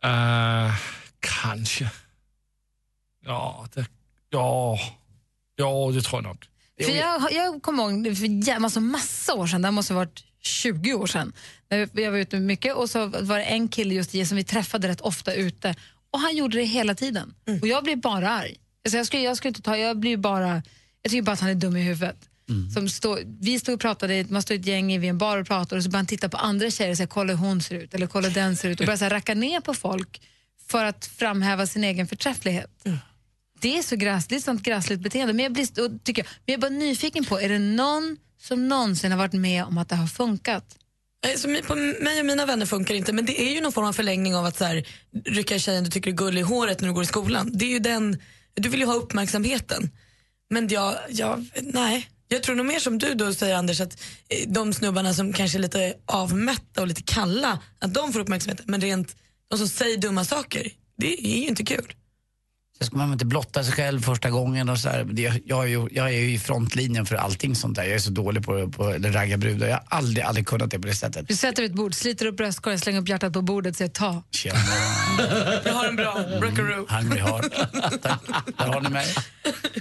Uh, 0.07 0.75
kanske. 1.21 1.91
Ja, 3.25 3.67
det, 3.75 3.87
ja, 4.31 4.79
ja, 5.57 5.91
det 5.95 6.03
tror 6.03 6.23
jag 6.23 6.25
nog. 6.25 6.47
För 6.85 6.93
jag, 6.93 7.33
jag 7.33 7.63
kommer 7.63 7.91
ihåg, 7.91 8.17
för 8.17 8.65
alltså 8.65 8.81
massa 8.81 9.35
år 9.35 9.47
sedan, 9.47 9.63
det 9.63 9.71
måste 9.71 9.95
ha 9.95 9.99
varit 9.99 10.25
20 10.49 10.95
år 10.95 11.07
sedan, 11.07 11.33
jag 11.93 12.11
var 12.11 12.19
ute 12.19 12.41
mycket 12.41 12.75
och 12.75 12.91
så 12.91 13.07
var 13.07 13.39
det 13.39 13.45
en 13.45 13.69
kille 13.69 13.95
just 13.95 14.29
som 14.29 14.37
vi 14.37 14.45
träffade 14.45 14.89
rätt 14.89 15.01
ofta 15.01 15.35
ute 15.35 15.75
och 16.11 16.21
han 16.21 16.37
gjorde 16.37 16.59
det 16.59 16.65
hela 16.65 16.95
tiden. 16.95 17.35
Och 17.63 17.69
jag 17.69 17.85
blev 17.85 18.01
bara 18.01 18.31
arg. 18.31 18.57
Alltså 18.85 18.97
jag, 18.97 19.07
skulle, 19.07 19.23
jag, 19.23 19.37
skulle 19.37 19.49
inte 19.49 19.63
ta, 19.63 19.77
jag, 19.77 19.99
blir 19.99 20.17
bara, 20.17 20.63
jag 21.03 21.11
tycker 21.11 21.23
bara 21.23 21.33
att 21.33 21.41
han 21.41 21.51
är 21.51 21.55
dum 21.55 21.77
i 21.77 21.83
huvudet. 21.83 22.17
Som 22.75 22.89
stå, 22.89 23.19
vi 23.41 23.61
stod 23.61 23.75
och 23.75 23.81
pratade, 23.81 24.27
man 24.29 24.43
stod 24.43 24.61
ett 24.61 24.67
gäng 24.67 25.01
vid 25.01 25.11
en 25.11 25.19
bar 25.19 25.39
och 25.39 25.47
pratade 25.47 25.77
och 25.77 25.83
så 25.85 25.91
började 25.91 25.99
han 25.99 26.07
titta 26.07 26.29
på 26.29 26.37
andra 26.37 26.71
tjejer 26.71 26.91
och 26.91 26.97
säga 26.97 27.07
kolla 27.07 27.33
hur 27.33 27.47
hon 27.47 27.63
ser 27.63 27.75
ut 27.75 27.95
eller 27.95 28.07
kolla 28.07 28.29
den 28.29 28.57
ser 28.57 28.69
ut 28.69 28.81
och 28.81 28.87
började 28.87 28.99
så 28.99 29.05
här, 29.05 29.11
racka 29.11 29.35
ner 29.35 29.61
på 29.61 29.75
folk 29.75 30.23
för 30.69 30.85
att 30.85 31.07
framhäva 31.07 31.67
sin 31.67 31.85
egen 31.85 32.07
förträfflighet. 32.07 32.71
Det 33.61 33.79
är 33.79 33.83
så 33.83 33.97
gräsligt, 33.97 34.45
sånt 34.45 34.63
gräsligt 34.63 35.01
beteende. 35.01 35.33
Men 35.33 35.43
jag, 35.43 35.53
blir, 35.53 35.85
och 35.85 36.05
tycker 36.05 36.23
jag, 36.23 36.29
men 36.47 36.53
jag 36.53 36.55
är 36.55 36.61
bara 36.61 36.79
nyfiken 36.79 37.25
på, 37.25 37.41
är 37.41 37.49
det 37.49 37.59
någon 37.59 38.17
som 38.41 38.69
någonsin 38.69 39.11
har 39.13 39.19
varit 39.19 39.33
med 39.33 39.65
om 39.65 39.79
att 39.79 39.89
det 39.89 39.97
har 39.97 40.07
funkat? 40.07 40.79
Alltså, 41.27 41.49
på 41.67 41.75
mig 41.75 42.21
och 42.21 42.27
mina 42.27 42.47
vänner 42.47 42.67
funkar 42.67 42.95
det 42.95 42.99
inte, 42.99 43.13
men 43.13 43.27
det 43.27 43.41
är 43.41 43.55
ju 43.55 43.61
någon 43.61 43.73
form 43.73 43.87
av 43.87 43.93
förlängning 43.93 44.37
av 44.37 44.45
att 44.45 44.59
så 44.59 44.65
här, 44.65 44.87
rycka 45.25 45.59
tjejen 45.59 45.85
du 45.85 45.91
tycker 45.91 46.11
är 46.11 46.15
gullig 46.15 46.41
i 46.41 46.45
håret 46.45 46.81
när 46.81 46.89
du 46.89 46.95
går 46.95 47.03
i 47.03 47.07
skolan. 47.07 47.51
Det 47.53 47.65
är 47.65 47.71
ju 47.71 47.79
den, 47.79 48.19
du 48.55 48.69
vill 48.69 48.81
ju 48.81 48.87
ha 48.87 48.95
uppmärksamheten. 48.95 49.91
Men 50.51 50.69
jag, 50.69 50.95
jag, 51.09 51.47
nej. 51.63 52.11
Jag 52.29 52.43
tror 52.43 52.57
nog 52.57 52.67
mer 52.67 52.79
som 52.79 52.99
du 52.99 53.15
då 53.15 53.35
säger 53.35 53.55
Anders, 53.57 53.81
att 53.81 54.01
eh, 54.29 54.49
de 54.49 54.73
snubbarna 54.73 55.15
som 55.15 55.33
kanske 55.33 55.59
är 55.59 55.61
lite 55.61 55.95
avmätta 56.07 56.81
och 56.81 56.87
lite 56.87 57.03
kalla, 57.03 57.59
att 57.79 57.95
de 57.95 58.13
får 58.13 58.21
uppmärksamhet. 58.21 58.61
Men 58.65 58.81
rent, 58.81 59.17
de 59.51 59.59
som 59.59 59.69
säger 59.69 59.97
dumma 59.97 60.25
saker, 60.25 60.73
det 60.97 61.27
är 61.27 61.41
ju 61.41 61.47
inte 61.47 61.65
kul. 61.65 61.95
Så 62.81 62.85
ska 62.87 62.97
man 62.97 63.13
inte 63.13 63.25
blotta 63.27 63.65
sig 63.65 63.73
själv 63.73 64.01
första 64.01 64.31
gången 64.31 64.69
och 64.69 64.79
så 64.79 64.89
här. 64.89 65.05
Det- 65.05 65.43
Jag, 65.45 65.63
är 65.65 65.67
ju, 65.69 65.89
jag 65.93 66.07
är 66.07 66.19
ju 66.19 66.31
i 66.33 66.39
frontlinjen 66.39 67.07
för 67.07 67.17
allting 67.17 67.55
sånt 67.55 67.77
där. 67.77 67.83
Jag 67.85 67.93
är 67.95 67.99
så 67.99 68.11
dålig 68.11 68.45
på, 68.45 68.69
på 68.71 68.89
eller 68.89 69.13
ragga 69.13 69.37
brudar. 69.37 69.67
Jag 69.67 69.75
har 69.77 69.85
aldrig, 69.89 70.25
aldrig 70.25 70.47
kunnat 70.47 70.71
det 70.71 70.79
på 70.79 70.87
det 70.87 70.95
sättet. 70.95 71.29
Du 71.29 71.37
sätter 71.37 71.63
vid 71.63 71.71
ett 71.71 71.77
bord, 71.77 71.95
sliter 71.95 72.27
upp 72.27 72.37
bröstkorgen, 72.37 72.79
slänger 72.79 73.01
upp 73.01 73.09
hjärtat 73.09 73.33
på 73.33 73.43
bordet 73.43 73.71
och 73.71 73.77
säger 73.77 73.91
ta. 73.91 74.23
Tjena, 74.31 74.59
Jag 75.65 75.73
har 75.73 75.87
en 75.89 75.97
bra 75.97 76.25
rockaroo. 76.41 76.87
hungry 76.89 77.21
heart. 77.21 77.53
Tack, 78.03 78.23
där 78.59 78.67
har 78.67 78.81
ni 78.81 78.89
mig. 78.89 79.07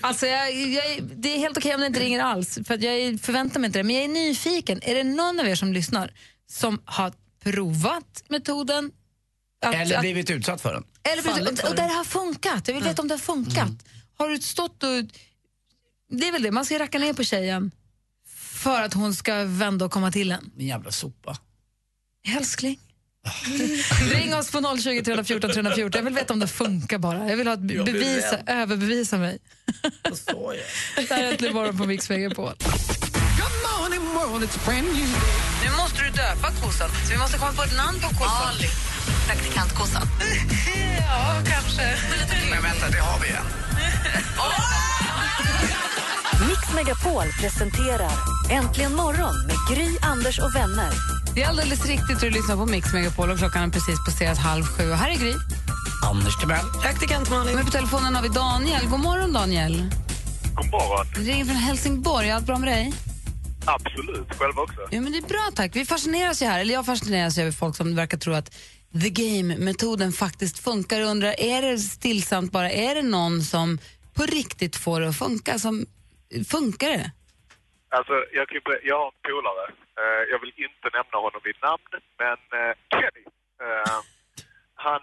Alltså 0.02 0.26
jag, 0.28 0.54
jag, 0.56 0.84
det 1.16 1.36
är 1.36 1.40
helt 1.40 1.58
okej 1.58 1.76
om 1.76 1.82
det 1.82 1.88
inte 1.88 2.00
ringer 2.00 2.20
alls, 2.24 2.60
för 2.68 2.74
att 2.74 2.82
jag 2.84 3.20
förväntar 3.22 3.60
mig 3.60 3.68
inte 3.68 3.80
det. 3.80 3.84
Men 3.84 3.96
jag 3.96 4.04
är 4.06 4.10
nyfiken. 4.10 4.80
Är 4.84 4.96
det 4.96 5.04
någon 5.04 5.40
av 5.40 5.48
er 5.48 5.56
som 5.56 5.74
lyssnar 5.74 6.12
som 6.52 6.82
har 6.86 7.12
provat 7.44 8.24
metoden? 8.30 8.92
Att, 9.66 9.74
Eller 9.76 9.96
att, 9.96 10.02
blivit 10.02 10.30
utsatt 10.30 10.62
för 10.62 10.74
den. 10.74 10.84
eller 11.04 11.22
för 11.22 11.32
och, 11.32 11.38
och 11.38 11.76
det? 11.76 11.82
där 11.82 11.88
det 11.88 11.94
har 11.94 12.04
funkat. 12.04 12.68
Jag 12.68 12.76
vill 12.76 12.84
veta 12.84 13.02
om 13.02 13.08
det 13.08 13.14
har 13.14 13.20
funkat. 13.20 13.72
Har 14.18 14.30
du 14.30 14.40
stått 14.40 14.84
och... 14.84 14.90
Det 16.10 16.28
är 16.28 16.32
väl 16.32 16.42
det, 16.44 16.52
man 16.52 16.66
ska 16.66 16.80
racka 16.80 17.00
ner 17.00 17.14
på 17.14 17.24
tjejen 17.24 17.72
för 18.54 18.82
att 18.82 18.94
hon 18.94 19.14
ska 19.16 19.44
vända 19.44 19.86
och 19.86 19.92
komma 19.92 20.12
till 20.12 20.32
en. 20.32 20.52
En 20.60 20.68
jävla 20.68 20.92
sopa. 20.92 21.38
Älskling. 22.38 22.80
Ring 24.12 24.36
oss 24.36 24.52
på 24.52 24.78
020 24.84 25.04
314 25.04 25.52
314. 25.52 26.00
Jag 26.00 26.04
vill 26.04 26.14
veta 26.14 26.34
om 26.34 26.40
det 26.40 26.48
funkar 26.48 26.98
bara. 26.98 27.30
Jag 27.30 27.38
vill 27.38 27.48
ha 27.48 27.54
ett 27.54 27.60
be- 27.60 27.84
bevisa, 27.84 28.40
överbevisa 28.48 29.18
mig. 29.18 29.40
Det 30.96 31.10
här 31.10 31.24
är 31.24 31.32
Äntligen 31.32 31.56
morgon 31.56 31.78
på 31.78 31.86
Mix 31.86 32.10
Megapol. 32.10 32.54
Nu 35.64 35.72
måste 35.78 36.04
du 36.04 36.10
döpa 36.10 36.52
kossan, 36.62 36.90
så 37.06 37.12
vi 37.12 37.18
måste 37.18 37.38
komma 37.38 37.54
på 37.54 37.64
ett 37.64 37.78
namn 37.78 38.00
på 38.02 38.08
kossan. 38.10 38.48
Ali. 38.48 38.68
Praktikantkossan. 39.28 40.08
ja, 41.00 41.42
kanske. 41.46 41.96
Men 42.52 42.64
vänta, 42.64 42.90
det 42.90 43.00
har 43.00 43.20
vi 43.20 43.28
en. 43.30 43.46
Mix 46.48 46.74
Megapol 46.76 47.24
presenterar 47.42 48.12
Äntligen 48.50 48.96
morgon 48.96 49.36
med 49.48 49.56
Gry, 49.70 49.98
Anders 50.02 50.40
och 50.40 50.56
vänner. 50.56 50.92
Det 51.36 51.44
är 51.44 51.48
alldeles 51.50 51.86
riktigt. 51.86 52.20
Du 52.20 52.30
lyssnar 52.30 52.56
på 52.56 52.66
Mix 52.66 52.94
Megapol 52.94 53.32
och 53.32 53.38
klockan 53.38 53.64
är 53.64 53.70
precis 53.70 54.06
passerat 54.06 54.38
halv 54.38 54.64
sju. 54.64 54.92
Och 54.92 54.98
här 54.98 55.10
är 55.10 55.16
Gry. 55.16 55.34
Anders 56.06 56.38
Timell. 56.40 56.66
Praktikant 56.82 57.30
Malin. 57.30 57.56
Med 57.56 57.66
på 57.66 57.72
telefonen 57.72 58.16
har 58.16 58.22
vi 58.24 58.30
Daniel. 58.30 58.88
God 58.88 59.00
morgon, 59.00 59.34
Daniel. 59.34 59.94
God 60.56 60.72
morgon. 60.72 61.06
Du 61.16 61.22
ringer 61.22 61.46
från 61.46 61.56
Helsingborg. 61.56 62.32
Allt 62.32 62.46
bra 62.46 62.58
med 62.58 62.70
dig? 62.70 62.94
Absolut. 63.66 64.28
Själv 64.40 64.60
också. 64.60 64.82
Ja, 64.90 65.02
men 65.02 65.12
det 65.12 65.18
är 65.18 65.28
bra, 65.28 65.50
tack. 65.56 65.76
Vi 65.76 65.86
fascineras 65.86 66.42
ju 66.42 66.46
här, 66.46 66.60
eller 66.60 66.74
jag 66.74 66.86
fascineras 66.86 67.38
ju 67.38 67.42
över 67.42 67.52
folk 67.52 67.76
som 67.76 67.96
verkar 67.96 68.18
tro 68.18 68.34
att 68.34 68.56
the 68.92 69.10
game-metoden 69.10 70.12
faktiskt 70.12 70.64
funkar. 70.64 71.00
Jag 71.00 71.10
undrar, 71.10 71.36
är 71.40 71.62
det 71.62 71.78
stillsamt 71.78 72.52
bara, 72.52 72.70
är 72.70 72.96
det 72.96 73.02
någon 73.02 73.42
som 73.42 73.78
på 74.16 74.24
riktigt 74.24 74.76
får 74.76 75.02
det 75.02 75.08
att 75.10 75.18
funka? 75.18 75.60
Som, 75.60 75.86
funkar 76.52 76.90
det? 76.90 77.12
Alltså, 77.90 78.14
jag, 78.34 78.48
kan 78.48 78.62
jag 78.84 79.00
har 79.00 79.06
en 79.06 79.32
polare. 79.32 79.66
Eh, 80.02 80.24
jag 80.32 80.40
vill 80.42 80.54
inte 80.56 80.88
nämna 80.98 81.18
honom 81.26 81.42
vid 81.44 81.58
namn, 81.62 81.92
men 82.22 82.40
eh, 82.60 82.74
Kenny. 82.92 83.24
Eh, 83.66 84.00
han 84.76 85.02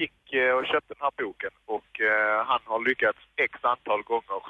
gick 0.00 0.20
och 0.56 0.66
köpte 0.66 0.94
den 0.94 1.06
här 1.06 1.14
boken 1.18 1.50
och 1.66 1.92
han 2.46 2.60
har 2.64 2.80
lyckats 2.88 3.18
x 3.36 3.52
antal 3.62 4.02
gånger. 4.02 4.42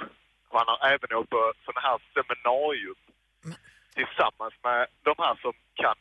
Och 0.48 0.58
han 0.60 0.68
har 0.72 0.88
även 0.88 1.16
åkt 1.18 1.30
på 1.30 1.52
sådana 1.64 1.80
här 1.88 1.98
seminarium 2.14 3.00
tillsammans 3.94 4.54
med 4.64 4.86
de 5.02 5.14
här 5.18 5.34
som 5.42 5.52
kan 5.74 5.98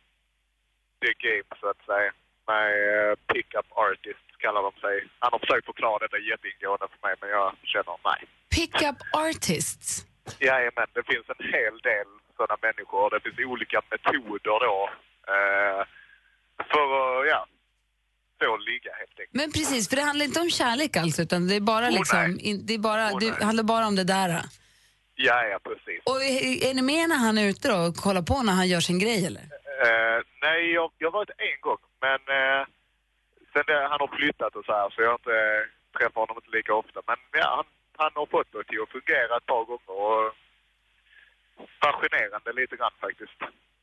the 1.02 1.14
game, 1.28 1.50
så 1.60 1.68
att 1.70 1.86
säga. 1.86 2.12
Med 2.52 2.70
eh, 2.90 3.14
pick-up 3.32 3.70
artists 3.88 4.32
kallar 4.44 4.62
de 4.68 4.72
sig. 4.86 4.96
Han 5.20 5.32
har 5.34 5.40
försökt 5.40 5.66
förklara 5.72 6.00
detta 6.04 6.20
jätteingående 6.32 6.86
för 6.92 7.00
mig, 7.08 7.16
men 7.22 7.30
jag 7.38 7.48
känner 7.74 7.96
nej. 8.10 8.22
Pick-up 8.56 9.00
artists. 9.28 9.88
Jajamän, 10.40 10.90
det 10.98 11.04
finns 11.12 11.28
en 11.36 11.44
hel 11.56 11.76
del 11.90 12.08
sådana 12.38 12.58
människor. 12.68 13.10
Det 13.14 13.20
finns 13.24 13.40
olika 13.54 13.80
metoder 13.92 14.58
då 14.68 14.90
eh, 15.34 15.82
för 16.72 16.86
att 16.96 17.28
ja, 17.34 17.42
få 18.42 18.58
ligga 18.58 18.92
helt 19.02 19.20
enkelt. 19.20 19.34
Men 19.42 19.52
precis, 19.52 19.90
för 19.90 19.96
det 19.96 20.02
handlar 20.02 20.26
inte 20.26 20.40
om 20.40 20.50
kärlek 20.50 20.98
alltså, 20.98 21.22
utan 21.22 21.48
det 21.48 21.56
är 21.56 21.62
bara 21.62 21.86
Åh, 21.86 21.92
liksom, 21.92 22.38
in, 22.40 22.66
det, 22.66 22.74
är 22.74 22.80
bara, 22.80 23.06
Åh, 23.14 23.20
det 23.20 23.44
handlar 23.44 23.64
bara 23.64 23.88
om 23.88 23.96
det 23.96 24.04
där. 24.04 24.30
Ja, 25.16 25.44
ja, 25.52 25.60
precis. 25.64 26.02
Och 26.06 26.24
är, 26.24 26.70
är 26.70 26.74
ni 26.74 26.82
med 26.82 27.10
när 27.10 27.16
han 27.16 27.38
är 27.38 27.46
ute 27.50 27.68
då 27.68 27.78
och 27.88 27.96
kollar 27.96 28.22
på 28.22 28.44
när 28.44 28.54
han 28.54 28.68
gör 28.68 28.80
sin 28.80 29.00
grej 29.00 29.26
eller? 29.26 29.42
Eh, 29.86 30.20
nej, 30.42 30.72
jag, 30.72 30.92
jag 30.98 31.08
har 31.08 31.20
varit 31.20 31.30
en 31.38 31.60
gång, 31.62 31.78
men 32.08 32.20
eh, 32.40 32.62
sen 33.54 33.64
det, 33.68 33.80
han 33.92 34.00
har 34.04 34.12
flyttat 34.18 34.56
och 34.56 34.66
så 34.66 34.72
här 34.80 34.90
så 34.90 35.02
jag 35.02 35.10
har 35.14 35.20
inte 35.24 35.38
eh, 35.52 35.64
träffat 35.98 36.16
honom 36.24 36.38
inte 36.42 36.58
lika 36.58 36.74
ofta. 36.82 37.00
Men 37.08 37.18
ja, 37.42 37.48
han, 37.58 37.66
han 38.04 38.12
har 38.20 38.26
fått 38.36 38.52
det 38.52 38.64
till 38.64 38.82
att 38.84 38.90
fungera 38.96 39.38
ett 39.38 39.46
par 39.54 39.64
gånger 39.70 39.92
och 40.08 40.26
fascinerande 41.84 42.54
lite 42.54 42.76
grann 42.76 42.92
faktiskt. 43.06 43.38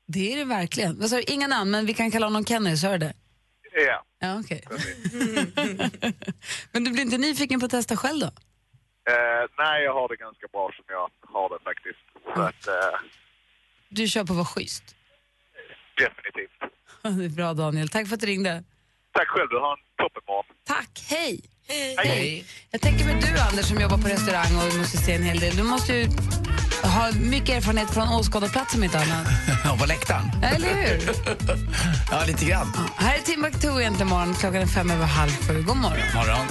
Det 0.07 0.33
är 0.33 0.37
det 0.37 0.45
verkligen. 0.45 0.99
Du? 1.01 1.23
Inga 1.35 1.47
namn, 1.47 1.71
men 1.71 1.87
vi 1.87 1.95
kan 1.95 2.11
kalla 2.11 2.27
honom 2.27 2.45
Kenny, 2.45 2.77
så 2.77 2.89
är 2.89 2.99
det? 2.99 3.13
Ja, 3.77 4.05
Ja, 4.19 4.41
okej. 4.41 4.63
men 6.73 6.85
du 6.85 6.91
blir 6.91 7.03
inte 7.03 7.19
nyfiken 7.19 7.61
på 7.61 7.67
att 7.67 7.71
testa 7.73 7.97
själv 7.97 8.21
då? 8.21 8.27
eh, 9.13 9.45
nej, 9.59 9.85
jag 9.85 9.95
har 9.95 10.09
det 10.09 10.17
ganska 10.17 10.47
bra 10.53 10.73
som 10.77 10.85
jag 10.89 11.11
har 11.21 11.49
det 11.49 11.65
faktiskt. 11.65 11.99
Så 12.35 12.41
att, 12.43 12.67
eh, 12.69 13.01
Du 13.89 14.07
kör 14.09 14.25
på 14.25 14.33
att 14.33 14.37
vara 14.37 14.47
schysst. 14.47 14.97
definitivt. 15.97 16.74
Det 17.19 17.25
är 17.25 17.29
bra 17.29 17.55
Daniel, 17.55 17.89
tack 17.89 18.07
för 18.09 18.15
att 18.15 18.21
du 18.21 18.27
ringde. 18.27 18.65
Tack 19.13 19.29
själv, 19.29 19.49
du 19.51 19.57
har 19.57 19.73
en 19.73 19.79
toppenmorgon. 20.03 20.45
Tack, 20.67 21.05
hej! 21.11 21.41
Hej. 21.69 21.97
Hej. 21.99 22.45
Jag 22.71 22.81
tänker 22.81 23.05
med 23.05 23.23
du 23.23 23.39
Anders 23.39 23.67
som 23.67 23.81
jobbar 23.81 23.99
på 23.99 24.09
restaurang 24.09 24.57
och 24.57 24.79
måste 24.79 24.97
se 24.97 25.13
en 25.13 25.23
hel 25.23 25.39
del. 25.39 25.57
Du 25.57 25.63
måste 25.63 25.93
ju 25.95 26.09
har 26.83 27.13
mycket 27.13 27.57
erfarenhet 27.57 27.91
från 27.91 28.09
åskådarplats 28.09 28.75
om 28.75 28.85
inte 28.85 28.99
annat. 28.99 29.27
Ja, 29.65 29.77
på 29.81 29.87
läktaren. 29.87 30.31
Eller 30.43 30.69
hur? 30.75 31.11
Ja, 32.11 32.25
lite 32.27 32.45
grann. 32.45 32.73
Här 32.97 33.15
är 33.19 33.23
Timbuktu 33.23 33.69
egentligen 33.81 34.09
imorgon. 34.09 34.35
Klockan 34.35 34.63
är 34.63 34.67
fem 34.67 34.91
över 34.91 35.07
halv 35.07 35.31
sju. 35.31 35.63
God 35.63 35.77
morgon. 35.77 36.07
Morgon. 36.15 36.47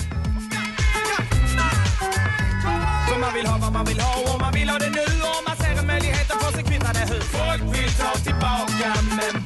För 3.08 3.20
man 3.20 3.34
vill 3.34 3.46
ha 3.46 3.58
vad 3.58 3.74
man 3.74 3.86
vill 3.86 4.00
ha 4.00 4.34
och 4.34 4.40
man 4.42 4.54
vill 4.54 4.70
ha 4.70 4.78
det 4.80 4.90
nu 4.90 5.06
och 5.32 5.42
man 5.48 5.56
ser 5.58 5.80
en 5.82 5.88
möjlighet 5.88 6.32
att 6.32 6.44
få 6.44 6.52
sig 6.52 6.64
kvittade 6.64 7.00
hur 7.00 7.22
Folk 7.22 7.78
vill 7.78 7.92
ta 8.02 8.12
tillbaka 8.28 8.90
men 9.18 9.44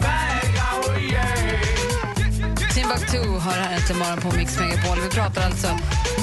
Timbuktu 2.88 3.39
har 3.39 3.51
här 3.51 3.75
äntligen 3.75 4.00
morgon 4.00 4.17
på 4.17 4.38
Mix 4.38 4.60
Megapol. 4.60 4.98
Vi 5.03 5.10
pratar 5.10 5.41
alltså 5.41 5.67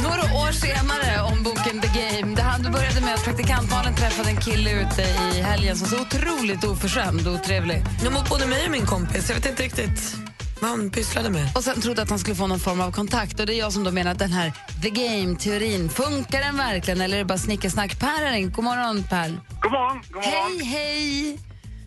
några 0.03 0.23
år 0.43 0.53
senare 0.53 1.23
om 1.23 1.43
boken 1.43 1.81
The 1.81 1.89
Game. 2.01 2.37
Det 2.65 2.71
började 2.71 3.01
med 3.01 3.15
att 3.15 3.25
praktikantmalen 3.25 3.95
träffade 3.95 4.29
en 4.31 4.37
kille 4.37 4.71
ute 4.83 5.03
i 5.03 5.43
helgen 5.43 5.77
som 5.77 5.89
så 5.89 6.01
otroligt 6.01 6.65
oförskämd 6.65 7.27
och 7.27 7.35
otrevlig. 7.35 7.83
Nu 8.05 8.11
mot 8.11 8.29
både 8.29 8.47
mig 8.47 8.65
och 8.65 8.71
min 8.71 8.87
kompis. 8.87 9.29
Jag 9.29 9.37
vet 9.37 9.47
inte 9.47 9.63
riktigt 9.63 10.17
vad 10.61 10.71
han 10.71 10.91
pysslade 10.91 11.31
med. 11.31 11.47
Och 11.55 11.65
sen 11.65 11.81
trodde 11.81 12.03
att 12.03 12.11
han 12.11 12.19
skulle 12.19 12.37
få 12.37 12.47
någon 12.47 12.61
form 12.61 12.81
av 12.81 12.93
kontakt. 12.93 13.41
Och 13.41 13.47
det 13.47 13.55
är 13.55 13.59
jag 13.59 13.73
som 13.73 13.85
då 13.85 13.91
menar 13.91 14.11
att 14.11 14.19
den 14.19 14.33
här 14.33 14.53
The 14.83 14.91
Game-teorin, 14.91 15.89
funkar 15.89 16.41
den 16.41 16.57
verkligen 16.57 17.01
eller 17.01 17.15
är 17.15 17.19
det 17.19 17.25
bara 17.25 17.39
snickesnack? 17.39 17.99
Per 17.99 18.33
ringt. 18.33 18.55
God 18.57 18.65
morgon 18.65 19.03
Per. 19.03 19.29
God 19.61 19.73
morgon, 19.73 20.03
god 20.11 20.15
morgon. 20.15 20.33
Hej, 20.33 20.65
hej! 20.65 21.39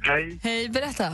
Hej. 0.02 0.40
Hej, 0.44 0.70
berätta. 0.70 1.14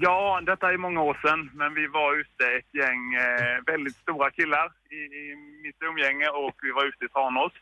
Ja, 0.00 0.40
detta 0.46 0.72
är 0.72 0.76
många 0.76 1.02
år 1.02 1.18
sedan, 1.22 1.50
men 1.54 1.74
vi 1.74 1.86
var 1.86 2.14
ute 2.14 2.44
ett 2.58 2.74
gäng 2.74 3.14
eh, 3.14 3.62
väldigt 3.66 3.96
stora 3.96 4.30
killar 4.30 4.72
i, 4.90 5.00
i 5.20 5.36
mitt 5.62 5.82
umgänge 5.82 6.28
och 6.28 6.56
vi 6.62 6.70
var 6.70 6.84
ute 6.84 7.04
i 7.04 7.08
Tranås. 7.08 7.52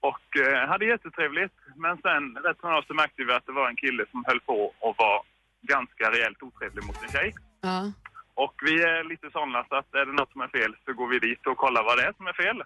Och 0.00 0.36
eh, 0.36 0.68
hade 0.68 0.84
jättetrevligt, 0.84 1.58
men 1.76 1.96
sen 1.98 2.36
rätt 2.44 2.60
som 2.60 2.82
så 2.86 2.94
märkte 2.94 3.24
vi 3.24 3.32
att 3.32 3.46
det 3.46 3.52
var 3.52 3.68
en 3.68 3.76
kille 3.76 4.04
som 4.10 4.24
höll 4.26 4.40
på 4.40 4.74
och 4.78 4.94
var 4.98 5.22
ganska 5.62 6.10
rejält 6.10 6.42
otrevlig 6.42 6.84
mot 6.84 7.02
en 7.02 7.10
tjej. 7.10 7.34
Ja. 7.60 7.92
Och 8.34 8.54
vi 8.66 8.82
är 8.82 9.04
lite 9.04 9.30
sådana 9.30 9.64
så 9.68 9.74
att 9.76 9.94
är 9.94 10.06
det 10.06 10.12
något 10.12 10.32
som 10.32 10.40
är 10.40 10.48
fel 10.48 10.76
så 10.84 10.92
går 10.92 11.08
vi 11.08 11.18
dit 11.18 11.46
och 11.46 11.56
kollar 11.56 11.84
vad 11.84 11.98
det 11.98 12.04
är 12.04 12.12
som 12.12 12.26
är 12.26 12.42
fel. 12.44 12.62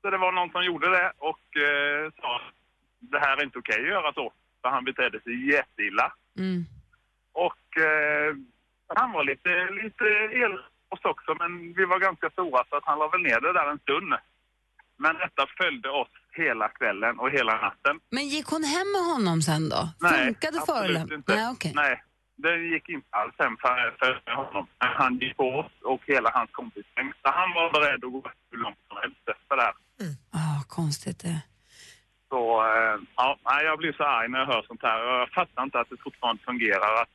Så 0.00 0.10
det 0.10 0.18
var 0.18 0.32
någon 0.32 0.50
som 0.50 0.64
gjorde 0.64 0.88
det 0.90 1.12
och 1.18 1.46
eh, 1.68 2.12
sa 2.20 2.40
det 2.98 3.18
här 3.18 3.36
är 3.36 3.44
inte 3.44 3.58
okej 3.58 3.80
att 3.80 3.94
göra 3.96 4.12
så. 4.12 4.32
För 4.62 4.68
han 4.68 4.84
betedde 4.84 5.20
sig 5.20 5.48
jätteilla. 5.50 6.12
Mm. 6.38 6.64
Och 7.46 7.64
eh, 7.88 8.30
han 8.98 9.12
var 9.12 9.24
lite, 9.24 9.50
lite 9.82 10.04
el 10.42 10.54
oss 10.94 11.04
också, 11.12 11.30
men 11.40 11.50
vi 11.76 11.84
var 11.84 11.98
ganska 11.98 12.30
stora 12.30 12.64
så 12.68 12.76
att 12.76 12.84
han 12.84 12.98
la 12.98 13.08
väl 13.08 13.22
ner 13.22 13.40
det 13.40 13.52
där 13.52 13.70
en 13.70 13.78
stund. 13.78 14.14
Men 14.96 15.14
detta 15.24 15.42
följde 15.60 15.90
oss 15.90 16.12
hela 16.32 16.68
kvällen 16.68 17.18
och 17.18 17.30
hela 17.30 17.52
natten. 17.66 18.00
Men 18.10 18.28
gick 18.28 18.46
hon 18.46 18.64
hem 18.64 18.88
med 18.92 19.04
honom 19.12 19.42
sen 19.42 19.68
då? 19.68 19.82
Funkade 20.00 20.58
absolut 20.58 20.66
förolämpningen? 20.66 21.20
inte. 21.20 21.34
Nej, 21.34 21.50
okej. 21.54 21.72
Nej, 21.74 22.02
det 22.36 22.56
gick 22.56 22.88
inte 22.88 23.08
alls 23.10 23.34
hem 23.38 23.56
för, 23.56 23.96
för 23.98 24.34
honom. 24.34 24.66
Han 24.78 25.18
gick 25.18 25.36
på 25.36 25.48
oss 25.60 25.72
och 25.82 26.02
hela 26.06 26.30
hans 26.34 26.50
kompisgäng. 26.50 27.12
Så 27.22 27.28
han 27.40 27.50
var 27.54 27.72
beredd 27.72 28.04
att 28.04 28.12
gå 28.12 28.22
hur 28.50 28.58
långt 28.58 28.78
som 28.88 28.96
helst 29.02 29.24
efter 29.34 29.56
det 29.56 29.62
här. 29.62 29.74
Ah, 30.32 30.60
konstigt 30.68 31.18
det. 31.22 31.40
Så 32.28 32.40
eh, 32.66 32.96
ja, 33.16 33.38
nej, 33.44 33.64
jag 33.64 33.78
blir 33.78 33.92
så 33.92 34.04
arg 34.04 34.28
när 34.28 34.38
jag 34.38 34.46
hör 34.46 34.62
sånt 34.62 34.82
här. 34.82 34.98
Jag 35.04 35.30
fattar 35.30 35.62
inte 35.62 35.80
att 35.80 35.90
det 35.90 35.96
fortfarande 36.02 36.42
fungerar. 36.42 37.02
Att, 37.02 37.12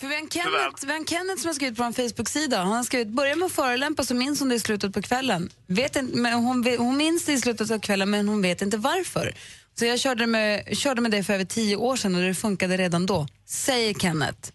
För 0.00 0.06
vi 0.08 0.14
har 0.14 0.20
en 0.22 0.28
Kenneth, 0.30 0.86
vi 0.86 0.90
har 0.92 0.98
en 0.98 1.06
Kenneth 1.06 1.40
som 1.40 1.48
har 1.48 1.54
skrivit 1.54 1.76
på 1.78 1.84
en 1.84 1.92
Facebook-sida. 1.92 2.58
Han 2.58 2.72
har 2.72 2.82
skrivit, 2.82 3.08
börja 3.08 3.36
med 3.36 3.46
att 3.46 3.52
förolämpa 3.52 4.02
så 4.02 4.14
minns 4.14 4.40
hon 4.40 4.48
det 4.48 4.54
i 4.54 4.60
slutet 4.60 4.94
på 4.94 5.02
kvällen. 5.02 5.50
Vet 5.66 5.96
inte, 5.96 6.16
men 6.18 6.32
hon, 6.32 6.76
hon 6.78 6.96
minns 6.96 7.24
det 7.24 7.32
i 7.32 7.38
slutet 7.38 7.70
av 7.70 7.78
kvällen 7.80 8.10
men 8.10 8.28
hon 8.28 8.42
vet 8.42 8.62
inte 8.62 8.76
varför. 8.76 9.32
Så 9.74 9.84
jag 9.84 9.98
körde 10.00 10.26
med, 10.26 10.76
körde 10.76 11.00
med 11.00 11.10
det 11.10 11.22
för 11.24 11.32
över 11.34 11.44
tio 11.44 11.76
år 11.76 11.96
sedan 11.96 12.14
och 12.14 12.20
det 12.20 12.34
funkade 12.34 12.76
redan 12.76 13.06
då. 13.06 13.26
Säger 13.46 13.94
Kenneth. 13.94 14.50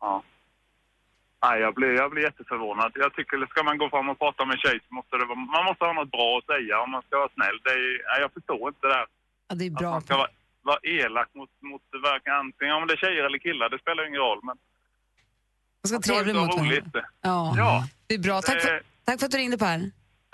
ja. 0.00 0.22
Nej, 1.44 1.60
jag 1.60 1.74
blir, 1.74 1.88
jag 2.02 2.10
blir 2.10 2.22
jätteförvånad. 2.22 2.92
Jag 2.94 3.14
tycker, 3.14 3.46
ska 3.46 3.62
man 3.62 3.78
gå 3.78 3.88
fram 3.90 4.08
och 4.08 4.18
prata 4.18 4.44
med 4.44 4.54
en 4.54 4.60
tjej 4.60 4.78
så 4.88 4.94
måste 4.94 5.16
det 5.16 5.24
vara, 5.24 5.38
man 5.56 5.64
måste 5.64 5.84
ha 5.84 5.92
något 5.92 6.10
bra 6.10 6.38
att 6.38 6.46
säga 6.52 6.74
om 6.84 6.90
man 6.90 7.02
ska 7.06 7.16
vara 7.18 7.28
snäll. 7.34 7.58
Det 7.64 7.70
är, 7.70 7.86
nej, 8.10 8.18
jag 8.24 8.32
förstår 8.32 8.68
inte 8.68 8.82
det 8.86 8.94
där. 8.98 9.06
Ja, 9.48 9.54
det 9.54 9.64
är 9.64 9.70
Att 9.70 9.78
bra. 9.82 9.90
man 9.90 10.02
ska 10.02 10.16
vara, 10.16 10.30
vara 10.72 10.80
elak 10.98 11.28
mot, 11.38 11.52
mot 11.70 11.84
varken 12.08 12.32
antingen 12.42 12.74
om 12.78 12.84
det 12.88 12.94
är 12.98 13.02
tjejer 13.04 13.24
eller 13.28 13.40
killar, 13.46 13.66
det 13.72 13.78
spelar 13.84 14.02
ingen 14.08 14.22
roll. 14.28 14.40
Men 14.48 14.56
Man 15.80 15.86
ska 15.88 15.94
vara 15.98 16.08
trevlig 16.10 16.34
mot 16.40 16.50
roligt. 16.58 16.84
varandra. 16.94 17.02
Ja, 17.30 17.54
Ja. 17.62 17.70
det 18.06 18.14
är 18.18 18.22
bra. 18.28 18.36
Tack 18.42 18.60
för, 18.62 18.74
Eh. 18.74 18.80
tack 19.06 19.16
för 19.18 19.26
att 19.26 19.32
du 19.34 19.38
ringde 19.38 19.58
Per. 19.58 19.78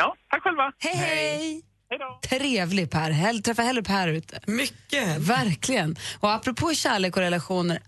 Ja, 0.03 0.09
tack 0.31 0.43
själva. 0.43 0.67
Hej, 0.79 0.97
hej! 0.97 1.63
Trevlig 2.29 2.91
Per. 2.91 3.11
Hell, 3.11 3.43
träffa 3.43 3.63
hellre 3.63 3.83
Per 3.83 4.09
ute. 4.09 4.41
Mycket. 4.47 5.19
Verkligen. 5.19 5.97
Och 6.21 6.31
apropå 6.33 6.75
kärlek 6.75 7.17
och 7.17 7.23
relationer, 7.23 7.79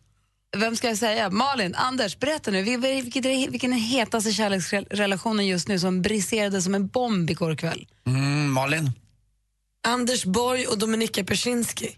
vem 0.56 0.76
ska 0.76 0.88
jag 0.88 0.96
säga? 0.98 1.30
Malin, 1.30 1.74
Anders, 1.74 2.18
berätta 2.18 2.50
nu. 2.50 2.62
vil- 2.62 2.80
vil- 2.80 3.02
Vilken 3.02 3.24
är, 3.26 3.50
vilken 3.50 3.72
är 3.72 3.76
hetaste 3.78 4.32
kärleksrelationen 4.32 5.46
just 5.46 5.68
nu 5.68 5.78
som 5.78 6.02
briserade 6.02 6.62
som 6.62 6.74
en 6.74 6.86
bomb 6.88 7.30
igår 7.30 7.54
kväll? 7.56 7.86
Mm, 8.06 8.52
Malin? 8.52 8.90
Anders 9.86 10.24
Borg 10.24 10.66
och 10.66 10.78
Dominika 10.78 11.24
Persinski. 11.24 11.96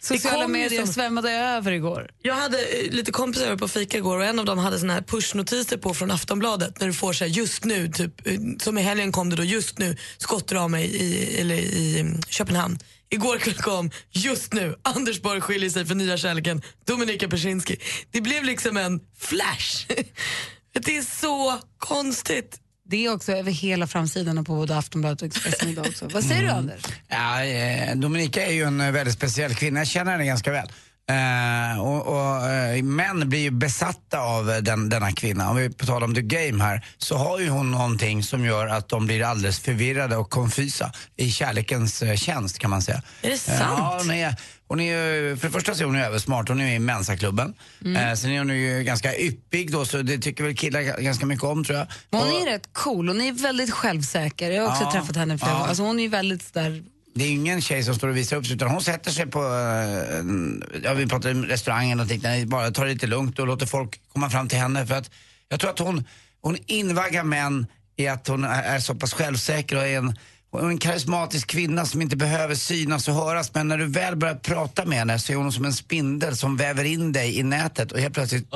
Sociala 0.00 0.48
medier 0.48 0.84
som- 0.84 0.94
svämmade 0.94 1.30
över 1.30 1.72
igår. 1.72 2.10
Jag 2.22 2.34
hade 2.34 2.58
eh, 2.58 2.90
lite 2.90 3.12
kompisar 3.12 3.46
över 3.46 3.56
på 3.56 3.68
fika 3.68 3.98
igår 3.98 4.18
och 4.18 4.24
en 4.24 4.38
av 4.38 4.44
dem 4.44 4.58
hade 4.58 4.78
såna 4.78 4.92
här 4.92 5.02
pushnotiser 5.02 5.76
på 5.76 5.94
från 5.94 6.10
Aftonbladet 6.10 6.80
när 6.80 6.86
du 6.86 6.92
får 6.92 7.12
så 7.12 7.24
här 7.24 7.30
just 7.30 7.64
nu, 7.64 7.88
typ, 7.88 8.26
eh, 8.26 8.38
som 8.58 8.78
i 8.78 8.82
helgen 8.82 9.12
kom 9.12 9.30
det 9.30 9.36
då 9.36 9.44
just 9.44 9.78
nu 9.78 9.96
skottar 10.18 10.56
av 10.56 10.70
mig 10.70 10.84
i, 10.86 11.40
eller 11.40 11.54
i 11.54 12.00
mm, 12.00 12.22
Köpenhamn. 12.28 12.78
Igår 13.10 13.38
kväll 13.38 13.54
kom 13.54 13.90
just 14.10 14.52
nu, 14.52 14.76
Anders 14.82 15.22
Borg 15.22 15.40
skiljer 15.40 15.70
sig 15.70 15.86
för 15.86 15.94
nya 15.94 16.16
kärleken, 16.16 16.62
Dominika 16.86 17.28
Persinski. 17.28 17.76
Det 18.10 18.20
blev 18.20 18.44
liksom 18.44 18.76
en 18.76 19.00
flash. 19.18 19.86
det 20.84 20.96
är 20.96 21.20
så 21.20 21.60
konstigt. 21.78 22.60
Det 22.88 23.06
är 23.06 23.12
också 23.12 23.32
över 23.32 23.50
hela 23.50 23.86
framsidan 23.86 24.44
på 24.44 24.54
både 24.54 24.76
Aftonbladet 24.76 25.22
och 25.22 25.26
Expressen 25.26 25.68
idag 25.68 25.86
också. 25.86 26.08
Vad 26.12 26.24
säger 26.24 26.42
du 26.42 26.48
Anders? 26.48 26.82
Ja, 27.08 27.44
eh, 27.44 27.96
Dominika 27.96 28.46
är 28.46 28.52
ju 28.52 28.62
en 28.62 28.80
eh, 28.80 28.90
väldigt 28.90 29.14
speciell 29.14 29.54
kvinna, 29.54 29.80
jag 29.80 29.86
känner 29.86 30.12
henne 30.12 30.26
ganska 30.26 30.52
väl. 30.52 30.68
Eh, 31.08 31.80
och, 31.80 32.06
och 32.06 32.46
eh, 32.50 32.82
män 32.82 33.28
blir 33.28 33.38
ju 33.40 33.50
besatta 33.50 34.18
av 34.20 34.46
den, 34.62 34.88
denna 34.88 35.12
kvinna. 35.12 35.50
Om 35.50 35.56
vi 35.56 35.70
på 35.70 35.86
tal 35.86 36.02
om 36.04 36.14
the 36.14 36.22
game 36.22 36.64
här, 36.64 36.84
så 36.98 37.16
har 37.16 37.38
ju 37.38 37.48
hon 37.48 37.70
någonting 37.70 38.22
som 38.22 38.44
gör 38.44 38.66
att 38.66 38.88
de 38.88 39.06
blir 39.06 39.22
alldeles 39.24 39.58
förvirrade 39.60 40.16
och 40.16 40.30
konfysa 40.30 40.92
i 41.16 41.30
kärlekens 41.30 42.02
eh, 42.02 42.16
tjänst 42.16 42.58
kan 42.58 42.70
man 42.70 42.82
säga. 42.82 43.02
Är 43.22 43.28
det 43.28 43.32
Eh, 43.32 43.38
sant? 43.38 43.58
ja, 43.60 43.98
hon 44.02 44.10
är, 44.10 44.34
hon 44.68 44.80
är 44.80 44.84
ju, 45.06 45.36
för 45.36 45.46
det 45.48 45.52
första 45.52 45.74
så 45.74 45.82
är 45.82 45.86
hon 45.86 45.94
ju 45.96 46.00
översmart, 46.02 46.48
hon 46.48 46.60
är 46.60 46.64
med 46.64 46.76
i 46.76 46.78
Mensaklubben. 46.78 47.54
Eh, 47.84 48.14
sen 48.14 48.30
är 48.30 48.38
hon 48.38 48.48
ju 48.56 48.82
ganska 48.82 49.16
yppig 49.16 49.72
då, 49.72 49.84
så 49.84 50.02
det 50.02 50.18
tycker 50.18 50.44
väl 50.44 50.56
killar 50.56 50.80
ga- 50.80 51.00
ganska 51.00 51.26
mycket 51.26 51.44
om 51.44 51.64
tror 51.64 51.78
jag. 51.78 51.86
Men 52.10 52.20
Hon 52.20 52.30
Och- 52.32 52.42
är 52.42 52.46
rätt 52.46 52.68
cool, 52.72 53.08
hon 53.08 53.20
är 53.20 53.32
väldigt 53.32 53.70
självsäker. 53.72 54.50
Jag 54.50 54.62
har 54.62 54.68
också 54.70 54.84
Ja, 54.84 54.92
träffat 54.92 55.16
henne 55.16 55.38
flera 55.38 55.50
ja. 55.50 55.54
gånger. 55.56 55.68
Alltså 55.68 55.82
hon 55.82 55.98
är 55.98 56.02
ju 56.02 56.08
väldigt 56.08 56.54
där 56.54 56.82
det 57.18 57.24
är 57.24 57.30
ingen 57.30 57.60
tjej 57.60 57.82
som 57.82 57.94
står 57.94 58.08
och 58.08 58.16
visar 58.16 58.36
upp 58.36 58.46
sig 58.46 58.54
utan 58.54 58.70
hon 58.70 58.82
sätter 58.82 59.10
sig 59.10 59.26
på, 59.26 59.38
eh, 59.38 60.80
ja 60.82 60.94
vi 60.94 61.06
pratar 61.06 61.30
om 61.30 61.44
restaurangen 61.44 62.00
och 62.00 62.06
liknande, 62.06 62.46
bara 62.46 62.70
tar 62.70 62.84
det 62.84 62.92
lite 62.92 63.06
lugnt 63.06 63.38
och 63.38 63.46
låter 63.46 63.66
folk 63.66 64.00
komma 64.12 64.30
fram 64.30 64.48
till 64.48 64.58
henne 64.58 64.86
för 64.86 64.94
att 64.94 65.10
jag 65.48 65.60
tror 65.60 65.70
att 65.70 65.78
hon, 65.78 66.04
hon 66.40 66.56
invaggar 66.66 67.24
män 67.24 67.66
i 67.96 68.08
att 68.08 68.28
hon 68.28 68.44
är, 68.44 68.78
så 68.78 68.94
pass 68.94 69.14
självsäker 69.14 69.76
och 69.76 69.86
är 69.86 69.98
en, 69.98 70.16
är 70.52 70.68
en 70.68 70.78
karismatisk 70.78 71.46
kvinna 71.46 71.86
som 71.86 72.02
inte 72.02 72.16
behöver 72.16 72.54
synas 72.54 73.08
och 73.08 73.14
höras 73.14 73.54
men 73.54 73.68
när 73.68 73.78
du 73.78 73.86
väl 73.86 74.16
börjar 74.16 74.34
prata 74.34 74.84
med 74.84 74.98
henne 74.98 75.18
så 75.18 75.32
är 75.32 75.36
hon 75.36 75.52
som 75.52 75.64
en 75.64 75.72
spindel 75.72 76.36
som 76.36 76.56
väver 76.56 76.84
in 76.84 77.12
dig 77.12 77.38
i 77.38 77.42
nätet 77.42 77.92
och 77.92 77.98
helt 77.98 78.14
plötsligt 78.14 78.48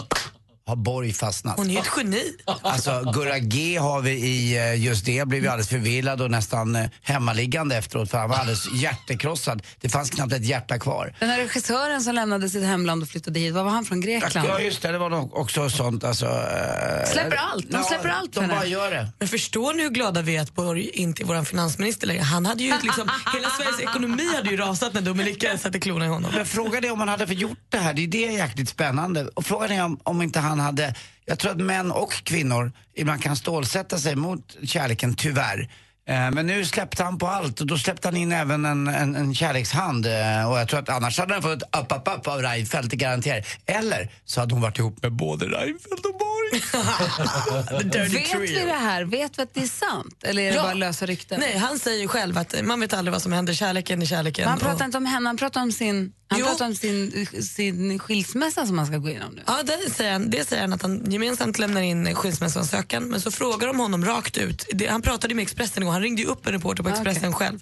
har 0.71 0.77
Borg 0.77 1.13
fastnat. 1.13 1.57
Hon 1.57 1.67
är 1.71 1.75
ju 1.75 1.79
ett 1.79 1.91
geni. 1.97 2.33
Alltså 2.63 3.13
Gurra 3.15 3.39
G 3.39 3.77
har 3.77 4.01
vi 4.01 4.11
i 4.11 4.57
eh, 4.59 4.85
just 4.85 5.05
det, 5.05 5.29
blev 5.29 5.43
ju 5.43 5.49
alldeles 5.49 5.69
förvillad 5.69 6.21
och 6.23 6.31
nästan 6.31 6.77
eh, 6.77 6.87
hemmaliggande 7.03 7.77
efteråt 7.77 8.11
för 8.11 8.19
han 8.19 8.31
var 8.31 8.37
alldeles 8.37 8.73
hjärtekrossad. 8.75 9.63
Det 9.81 9.89
fanns 9.89 10.11
knappt 10.11 10.33
ett 10.33 10.45
hjärta 10.45 10.79
kvar. 10.79 11.15
Den 11.21 11.29
här 11.31 11.39
regissören 11.39 12.01
som 12.03 12.15
lämnade 12.15 12.49
sitt 12.49 12.65
hemland 12.65 13.03
och 13.03 13.09
flyttade 13.09 13.41
hit, 13.41 13.55
vad 13.55 13.65
var 13.65 13.71
han 13.73 13.85
från 13.85 14.01
Grekland? 14.01 14.49
Ja 14.49 14.61
just 14.61 14.83
det, 14.83 14.93
det 14.93 14.99
var 14.99 15.11
nog 15.11 15.37
också 15.37 15.71
sånt 15.71 16.05
alltså. 16.05 16.27
eh, 16.27 17.11
Släpper 17.13 17.37
allt, 17.37 17.71
de 17.71 17.83
släpper 17.85 18.09
allt 18.09 18.35
för 18.35 18.43
De 18.43 18.49
bara 18.49 18.67
gör 18.67 18.91
det. 18.91 19.09
Men 19.19 19.29
förstår 19.29 19.75
ni 19.75 19.83
hur 19.83 19.91
glada 19.91 20.23
vi 20.23 20.37
är 20.37 20.43
att 20.43 20.55
Borg 20.55 20.89
inte 20.95 21.23
är 21.23 21.25
vår 21.27 21.45
finansminister 21.45 22.07
längre? 22.07 22.23
Han 22.23 22.47
hade 22.47 22.63
ju 22.63 22.73
liksom, 22.83 23.11
hela 23.35 23.49
Sveriges 23.51 23.81
ekonomi 23.81 24.29
hade 24.37 24.51
ju 24.51 24.57
rasat 24.57 24.95
när 24.95 25.01
Dominika 25.01 25.59
satte 25.59 25.81
klorna 25.81 26.05
i 26.05 26.09
honom. 26.09 26.31
Men 26.35 26.47
frågan 26.47 26.85
är 26.85 26.93
om 26.93 26.99
han 26.99 27.09
hade 27.09 27.27
för 27.27 27.35
gjort 27.35 27.59
det 27.69 27.79
här, 27.79 27.95
det 27.95 28.03
är 28.03 28.07
det 28.09 28.19
jäkligt 28.19 28.69
spännande. 28.69 29.29
Och 29.35 29.47
frågan 29.47 29.71
är 29.71 29.85
om, 29.85 30.01
om 30.03 30.23
inte 30.23 30.41
han 30.41 30.60
hade, 30.61 30.94
jag 31.25 31.38
tror 31.38 31.51
att 31.51 31.61
män 31.61 31.92
och 31.92 32.12
kvinnor 32.12 32.73
ibland 32.94 33.23
kan 33.23 33.37
stålsätta 33.37 33.99
sig 33.99 34.16
mot 34.16 34.57
kärleken, 34.62 35.14
tyvärr. 35.14 35.68
Eh, 36.09 36.31
men 36.31 36.46
nu 36.46 36.64
släppte 36.64 37.05
han 37.05 37.18
på 37.18 37.27
allt 37.27 37.61
och 37.61 37.66
då 37.66 37.79
släppte 37.79 38.09
han 38.09 38.16
in 38.16 38.33
även 38.33 38.64
en, 38.64 38.88
en, 38.88 39.16
en 39.16 39.35
kärlekshand. 39.35 40.07
Eh, 40.07 40.51
och 40.51 40.59
jag 40.59 40.68
tror 40.68 40.81
att 40.81 40.88
annars 40.88 41.18
hade 41.18 41.35
han 41.35 41.42
fått 41.42 41.62
upp, 41.62 41.92
upp, 41.92 42.09
upp 42.16 42.27
av 42.29 42.42
Reinfeldt, 42.42 42.90
det 42.90 42.96
garanterar 42.96 43.44
jag. 43.66 43.77
Eller 43.77 44.11
så 44.25 44.40
hade 44.40 44.55
hon 44.55 44.62
varit 44.62 44.79
ihop 44.79 45.03
med 45.03 45.12
både 45.12 45.46
Reinfeldt 45.46 46.07
och 46.07 46.18
Borg. 46.18 46.39
Vet 46.53 48.41
vi 48.41 48.65
det 48.67 48.73
här? 48.73 49.05
Vet 49.05 49.39
vi 49.39 49.43
att 49.43 49.55
det 49.55 49.63
är 49.63 49.67
sant? 49.67 50.25
Eller 50.25 50.43
är 50.43 50.51
det 50.51 50.57
Ja. 50.57 50.63
bara 50.63 50.75
lösa 50.75 51.07
rykten? 51.07 51.41
Nej, 51.41 51.57
han 51.59 51.79
säger 51.79 52.01
ju 52.03 52.09
själv 52.09 52.39
att 52.39 52.55
man 52.65 52.81
vet 52.81 52.93
aldrig 52.93 53.13
vad 53.13 53.23
som 53.23 53.33
händer. 53.33 53.55
Kärleken 53.55 54.03
är 54.03 54.07
kärleken. 54.07 54.43
Men 54.43 54.51
han 54.51 54.59
pratar 54.59 54.75
och- 54.75 54.81
inte 54.85 54.99
om 54.99 55.07
henne, 55.07 55.29
han 55.29 55.37
pratar 55.37 55.63
om 55.63 55.73
sin, 55.73 56.13
han 56.29 56.41
Jo. 56.41 56.47
pratar 56.47 56.67
om 56.67 56.75
sin, 56.75 57.27
sin 57.43 57.99
skilsmässa 57.99 58.67
som 58.67 58.79
han 58.79 58.87
ska 58.87 58.97
gå 58.97 59.09
igenom 59.09 59.35
nu. 59.35 59.43
Ja, 59.47 59.63
det 59.63 59.91
säger, 59.91 60.13
han, 60.13 60.31
det 60.31 60.49
säger 60.49 60.63
han 60.63 60.73
att 60.73 60.83
han 60.83 61.11
gemensamt 61.13 61.59
lämnar 61.59 61.81
in 61.81 62.15
skilsmässoansökan. 62.15 63.05
Men 63.05 63.21
så 63.21 63.31
frågar 63.31 63.67
de 63.67 63.79
honom 63.79 64.05
rakt 64.05 64.37
ut. 64.39 64.67
Det, 64.73 64.87
han 64.87 65.03
pratade 65.03 65.35
med 65.35 65.43
Expressen 65.43 65.83
igår, 65.83 65.93
han 65.93 66.03
ringde 66.03 66.23
ju 66.23 66.29
upp 66.29 66.47
en 66.47 66.53
reporter 66.53 66.83
på 66.83 66.89
Ah, 66.89 66.93
Expressen 66.93 67.33
själv. 67.33 67.61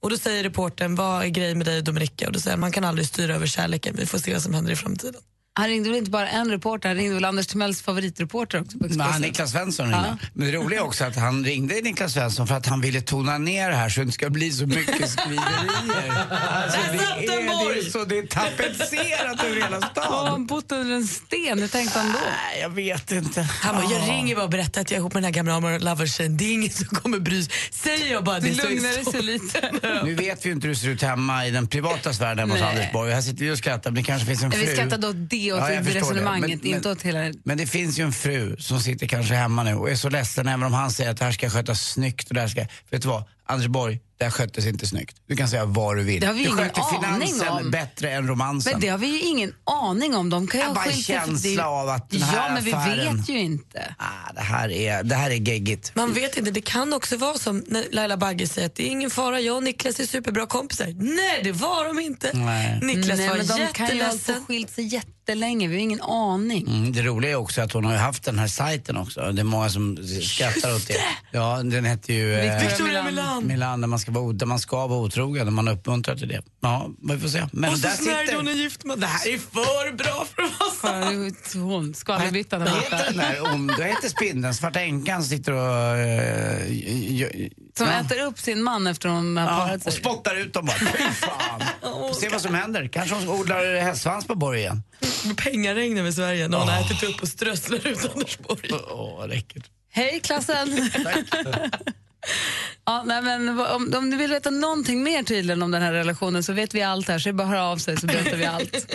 Och 0.00 0.10
då 0.10 0.18
säger 0.18 0.42
reportern, 0.42 0.94
vad 0.94 1.24
är 1.24 1.28
grejen 1.28 1.58
med 1.58 1.66
dig 1.66 1.78
och 1.78 1.84
Dominika? 1.84 2.26
Och 2.26 2.32
då 2.32 2.40
säger 2.40 2.52
han, 2.52 2.60
man 2.60 2.72
kan 2.72 2.84
aldrig 2.84 3.08
styra 3.08 3.34
över 3.34 3.46
kärleken, 3.46 3.96
vi 3.98 4.06
får 4.06 4.18
se 4.18 4.32
vad 4.32 4.42
som 4.42 4.54
händer 4.54 4.72
i 4.72 4.76
framtiden. 4.76 5.20
Han 5.58 5.68
ringde 5.68 5.88
väl 5.88 5.98
inte 5.98 6.10
bara 6.10 6.28
en 6.28 6.50
reporter, 6.50 6.88
han 6.88 6.96
ringde 6.98 7.14
väl 7.14 7.24
Anders 7.24 7.46
Timells 7.46 7.82
favoritreporter 7.82 8.60
också 8.60 8.78
på 8.78 8.86
Nej. 8.90 9.20
Niklas 9.20 9.50
Svensson 9.50 9.86
ringde. 9.86 10.16
Men 10.32 10.46
det 10.52 10.56
roliga 10.58 10.80
är 10.80 10.84
också 10.84 11.04
att 11.04 11.16
han 11.16 11.44
ringde 11.44 11.74
Niklas 11.74 12.12
Svensson 12.12 12.46
för 12.46 12.54
att 12.54 12.66
han 12.66 12.80
ville 12.80 13.00
tona 13.00 13.38
ner 13.38 13.70
det 13.70 13.76
här 13.76 13.88
så 13.88 14.00
det 14.00 14.02
inte 14.02 14.14
ska 14.14 14.30
bli 14.30 14.50
så 14.52 14.66
mycket 14.66 15.10
skriverier. 15.10 16.12
Alltså, 16.56 16.78
det, 16.92 16.98
är, 16.98 17.26
det, 17.26 17.86
är 17.86 17.90
så, 17.90 18.04
det 18.04 18.18
är 18.18 18.26
tapetserat 18.26 19.44
över 19.44 19.54
hela 19.54 19.76
Har 19.76 19.90
stan. 19.90 20.26
han 20.26 20.46
bott 20.46 20.72
under 20.72 20.94
en 20.96 21.06
sten? 21.06 21.58
Hur 21.60 21.68
tänkte 21.68 21.98
han 21.98 22.12
då? 22.12 22.18
Nej, 22.18 22.60
jag 22.60 22.68
vet 22.70 23.12
inte. 23.12 23.42
Han 23.42 23.74
bara, 23.76 23.92
jag 23.92 24.08
ringer 24.08 24.34
bara 24.34 24.44
och 24.44 24.50
berättar 24.50 24.80
att 24.80 24.90
jag 24.90 24.96
är 24.96 25.00
ihop 25.00 25.14
med 25.14 25.22
den 25.22 25.24
här 25.24 25.32
gamla 25.32 25.54
Amor 25.54 25.78
Loversen. 25.78 26.36
Det 26.36 26.44
är 26.44 26.52
ingen 26.52 26.70
som 26.70 26.86
kommer 26.86 27.18
bry 27.18 27.42
sig. 27.42 27.52
Säger 27.70 28.12
jag 28.12 28.24
bara 28.24 28.40
Det 28.40 28.48
det 28.50 28.62
lugnar 28.64 29.04
så- 29.04 29.10
sig 29.10 29.22
lite. 29.22 29.72
Nu 30.04 30.14
vet 30.14 30.44
vi 30.44 30.48
ju 30.48 30.54
inte 30.54 30.66
hur 30.66 30.74
det 30.74 30.80
ser 30.80 30.88
ut 30.88 31.02
hemma 31.02 31.46
i 31.46 31.50
den 31.50 31.66
privata 31.66 32.12
sfären 32.12 32.38
hemma 32.38 32.54
hos. 32.54 32.62
Anders 32.62 32.92
Borg. 32.92 33.12
Här 33.12 33.20
sitter 33.20 33.44
vi 33.44 33.50
och 33.50 33.58
skrattar, 33.58 33.90
men 33.90 33.94
det 33.94 34.06
kanske 34.06 34.26
finns 34.26 34.42
en 34.42 34.52
fru. 34.52 34.60
Vi 34.66 34.72
skrattade 34.72 35.08
åt 35.08 35.30
det 35.30 35.45
och 35.52 35.58
Ja, 35.58 35.66
till 35.66 35.74
jag 35.74 35.84
förstår 35.84 36.00
det. 36.00 36.06
resonemanget, 36.06 36.48
Men- 36.62 36.66
inte 36.74 36.88
men- 36.88 36.92
åt 36.96 37.02
hela... 37.02 37.32
Men 37.44 37.58
det 37.58 37.66
finns 37.66 37.98
ju 37.98 38.02
en 38.04 38.12
fru 38.12 38.56
som 38.58 38.80
sitter 38.80 39.06
kanske 39.06 39.34
hemma 39.34 39.62
nu 39.62 39.74
och 39.74 39.90
är 39.90 39.96
så 39.96 40.08
ledsen 40.08 40.48
även 40.48 40.62
om 40.62 40.72
han 40.72 40.90
säger 40.90 41.10
att 41.10 41.16
det 41.18 41.24
här 41.24 41.32
ska 41.32 41.50
skötas 41.50 41.80
snyggt 41.92 42.28
och 42.28 42.34
det 42.34 42.40
här 42.40 42.48
ska... 42.48 42.60
Vet 42.90 43.02
du 43.02 43.08
vad? 43.08 43.24
Anders 43.48 43.66
Borg, 43.68 44.00
det 44.18 44.24
här 44.24 44.30
sköttes 44.30 44.66
inte 44.66 44.86
snyggt. 44.86 45.16
Du 45.28 45.36
kan 45.36 45.48
säga 45.48 45.64
vad 45.64 45.96
du 45.96 46.02
vill. 46.02 46.20
Det 46.20 46.26
har 46.26 46.34
vi 46.34 46.40
du 46.44 46.46
ingen 46.50 46.58
skötte 46.58 46.80
aning 46.80 47.00
finansen 47.28 47.48
om. 47.48 47.70
bättre 47.70 48.10
än 48.12 48.28
romansen. 48.28 48.72
Men 48.72 48.80
det 48.80 48.88
har 48.88 48.98
vi 48.98 49.06
ju 49.06 49.20
ingen 49.20 49.52
aning 49.64 50.14
om. 50.14 50.30
De 50.30 50.46
kan 50.46 50.60
ju 50.60 50.66
ha 50.66 50.74
bara 50.74 50.84
en 50.84 50.90
skilt 50.92 51.06
sig 51.06 51.18
för- 51.20 51.26
känsla 51.26 51.62
det- 51.62 51.68
av 51.68 51.88
att 51.88 52.10
den 52.10 52.22
här 52.22 52.48
Ja, 52.48 52.54
men 52.54 52.64
vi 52.64 52.72
affären- 52.72 53.16
vet 53.16 53.28
ju 53.28 53.38
inte. 53.38 53.94
ah, 53.98 54.32
det, 54.34 54.40
här 54.40 54.68
är, 54.72 55.02
det 55.02 55.14
här 55.14 55.30
är 55.30 55.34
geggigt. 55.34 55.92
Man 55.94 56.12
vet 56.12 56.36
inte, 56.36 56.50
det 56.50 56.60
kan 56.60 56.92
också 56.92 57.16
vara 57.16 57.38
som 57.38 57.64
när 57.68 57.84
Laila 57.92 58.16
Bagge 58.16 58.46
säger 58.46 58.66
att 58.66 58.74
det 58.74 58.82
är 58.86 58.90
ingen 58.90 59.10
fara, 59.10 59.40
jag 59.40 59.56
och 59.56 59.62
Niklas 59.62 60.00
är 60.00 60.06
superbra 60.06 60.46
kompisar. 60.46 60.86
Nej, 60.98 61.40
det 61.44 61.52
var 61.52 61.84
de 61.84 61.98
inte. 62.00 62.30
Nej. 62.34 62.78
Niklas 62.82 63.18
Nej, 63.18 63.28
var 63.28 63.36
men 63.36 63.46
de 63.46 63.52
kan 63.52 63.58
ju 63.58 63.92
ha 63.92 63.98
jätteledsen. 64.08 64.44
skilt 64.46 64.70
sig 64.70 64.84
jättelänge. 65.28 65.68
Vi 65.68 65.74
har 65.74 65.82
ingen 65.82 66.02
aning. 66.02 66.66
Mm, 66.68 66.92
det 66.92 67.02
roliga 67.02 67.30
är 67.30 67.34
också 67.34 67.62
att 67.62 67.72
hon 67.72 67.84
har 67.84 67.92
ju 67.92 67.98
haft 67.98 68.24
den 68.24 68.38
här 68.38 68.46
sajten 68.48 68.96
också. 68.96 69.20
Det 69.32 69.42
är 69.42 69.44
många 69.44 69.68
som 69.70 69.96
skrattar 70.22 70.74
åt 70.74 70.88
det. 70.88 70.94
Ja, 71.30 71.56
den 71.64 71.84
heter 71.84 72.14
ju... 72.14 72.34
eh, 72.34 72.60
Victoria 72.68 73.02
Milan. 73.02 73.46
Milan, 73.46 73.80
där 73.80 73.88
man 73.88 73.98
ska 73.98 74.10
vara, 74.12 74.32
där 74.32 74.46
man 74.46 74.58
ska 74.58 74.86
vara 74.86 75.00
otrogen, 75.00 75.46
där 75.46 75.52
man 75.52 75.68
uppmuntrar 75.68 76.16
till 76.16 76.28
det. 76.28 76.42
Ja, 76.60 76.90
vi 77.02 77.18
får 77.18 77.28
se. 77.28 77.46
Men 77.52 77.70
Och 77.72 77.78
så 77.78 77.86
där 77.88 77.94
snärjde 77.94 78.32
hon 78.36 78.40
sitter... 78.40 78.52
en 78.52 78.58
gift 78.58 78.84
man. 78.84 79.00
Det 79.00 79.06
här 79.06 79.28
är 79.28 79.38
för 79.38 79.92
bra 79.96 80.26
för 80.34 80.42
att 80.42 80.82
vara 81.54 81.64
hon, 81.64 81.94
skvallerbyttan 81.94 82.60
där 82.60 82.70
Vad 82.70 82.80
borta. 82.80 82.96
heter 82.96 83.12
den 83.12 83.16
där 83.18 83.52
om, 83.54 83.66
Vad 83.66 83.86
heter 83.86 84.08
spindeln? 84.08 84.54
Svarta 84.54 84.80
änkan 84.80 85.24
sitter 85.24 85.52
och... 85.52 85.96
eh, 85.96 86.72
j- 86.72 87.26
j- 87.34 87.50
Som 87.78 87.86
ja. 87.86 87.92
äter 88.00 88.20
upp 88.24 88.38
sin 88.38 88.62
man 88.62 88.86
efter 88.86 89.08
hon 89.08 89.36
har 89.36 89.44
Ja, 89.44 89.66
parat 89.66 89.86
och 89.86 89.92
spottar 89.92 90.36
ut 90.36 90.52
dem 90.54 90.66
bara. 90.66 90.76
Fy 90.76 90.86
fan. 91.12 91.62
Se 92.20 92.28
vad 92.28 92.40
som 92.40 92.54
händer. 92.54 92.88
Kanske 92.92 93.14
hon 93.14 93.28
odlar 93.28 93.80
hästsvans 93.80 94.26
på 94.26 94.34
Borg 94.34 94.58
igen. 94.60 94.82
Pengaregn 95.34 95.98
över 95.98 96.10
Sverige 96.10 96.48
när 96.48 96.58
hon 96.58 96.68
har 96.68 96.80
ätit 96.80 97.02
upp 97.02 97.22
och 97.22 97.28
strösslar 97.28 97.86
ut 97.86 98.10
Anders 98.14 98.38
Borg. 98.38 98.70
Åh, 98.90 99.16
vad 99.18 99.28
läckert. 99.28 99.64
Hej 99.92 100.20
klassen! 100.20 100.68
ja, 102.84 103.02
nej, 103.06 103.22
men 103.22 103.48
om, 103.60 103.94
om 103.96 104.10
ni 104.10 104.16
vill 104.16 104.30
veta 104.30 104.50
någonting 104.50 105.02
mer 105.02 105.22
tydligen 105.22 105.62
om 105.62 105.70
den 105.70 105.82
här 105.82 105.92
relationen 105.92 106.42
så 106.42 106.52
vet 106.52 106.74
vi 106.74 106.82
allt 106.82 107.08
här 107.08 107.18
så 107.18 107.28
det 107.28 107.30
är 107.30 107.32
bara 107.32 107.44
att 107.44 107.50
höra 107.50 107.64
av 107.64 107.76
sig 107.76 107.96
så 107.96 108.06
berättar 108.06 108.36
vi 108.36 108.44
allt. 108.44 108.72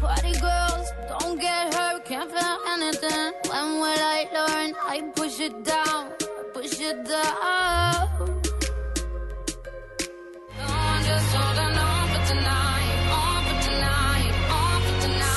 Party 0.00 0.28
girls, 0.28 0.88
don't 1.10 1.40
get 1.40 1.74
hurt, 1.74 2.06
can't 2.08 2.30
feel 2.30 2.58
anything. 2.74 3.32
When 3.50 3.80
will 3.80 4.02
I 4.18 4.26
learn? 4.32 4.74
I 4.94 5.00
push 5.16 5.40
it 5.40 5.64
down, 5.64 6.10
push 6.54 6.80
it 6.80 7.08
down. 7.08 8.08
On, 10.60 11.04
just 11.04 11.34
holding 11.34 11.78
on 11.78 12.08
for 12.12 12.22
tonight, 12.34 12.95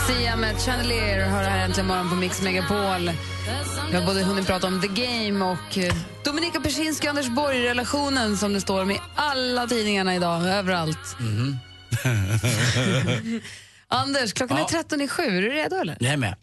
Sia 0.09 0.35
med 0.35 0.61
Chandelier 0.61 1.25
hör 1.25 1.43
här 1.43 1.65
äntligen 1.65 1.87
morgon 1.87 2.09
på 2.09 2.15
Mix 2.15 2.41
Megapol. 2.41 3.11
Vi 3.91 3.97
har 3.97 4.05
både 4.05 4.23
hunnit 4.23 4.47
prata 4.47 4.67
om 4.67 4.81
The 4.81 4.87
Game 4.87 5.45
och 5.45 5.77
eh, 5.77 5.93
Dominika 6.23 6.59
Persinski 6.59 7.07
och 7.07 7.09
Anders 7.09 7.29
Borg-relationen 7.29 8.37
som 8.37 8.53
det 8.53 8.61
står 8.61 8.85
med 8.85 8.95
i 8.95 8.99
alla 9.15 9.67
tidningarna 9.67 10.15
idag, 10.15 10.45
överallt. 10.47 11.17
Anders, 13.87 14.33
klockan 14.33 14.57
är 14.57 14.63
13 14.63 15.01
i 15.01 15.07
sju. 15.07 15.23
Är 15.23 15.41
du 15.41 15.49
redo 15.49 15.75
eller? 15.75 15.97
Jag 15.99 16.13
är 16.13 16.17
med. 16.17 16.35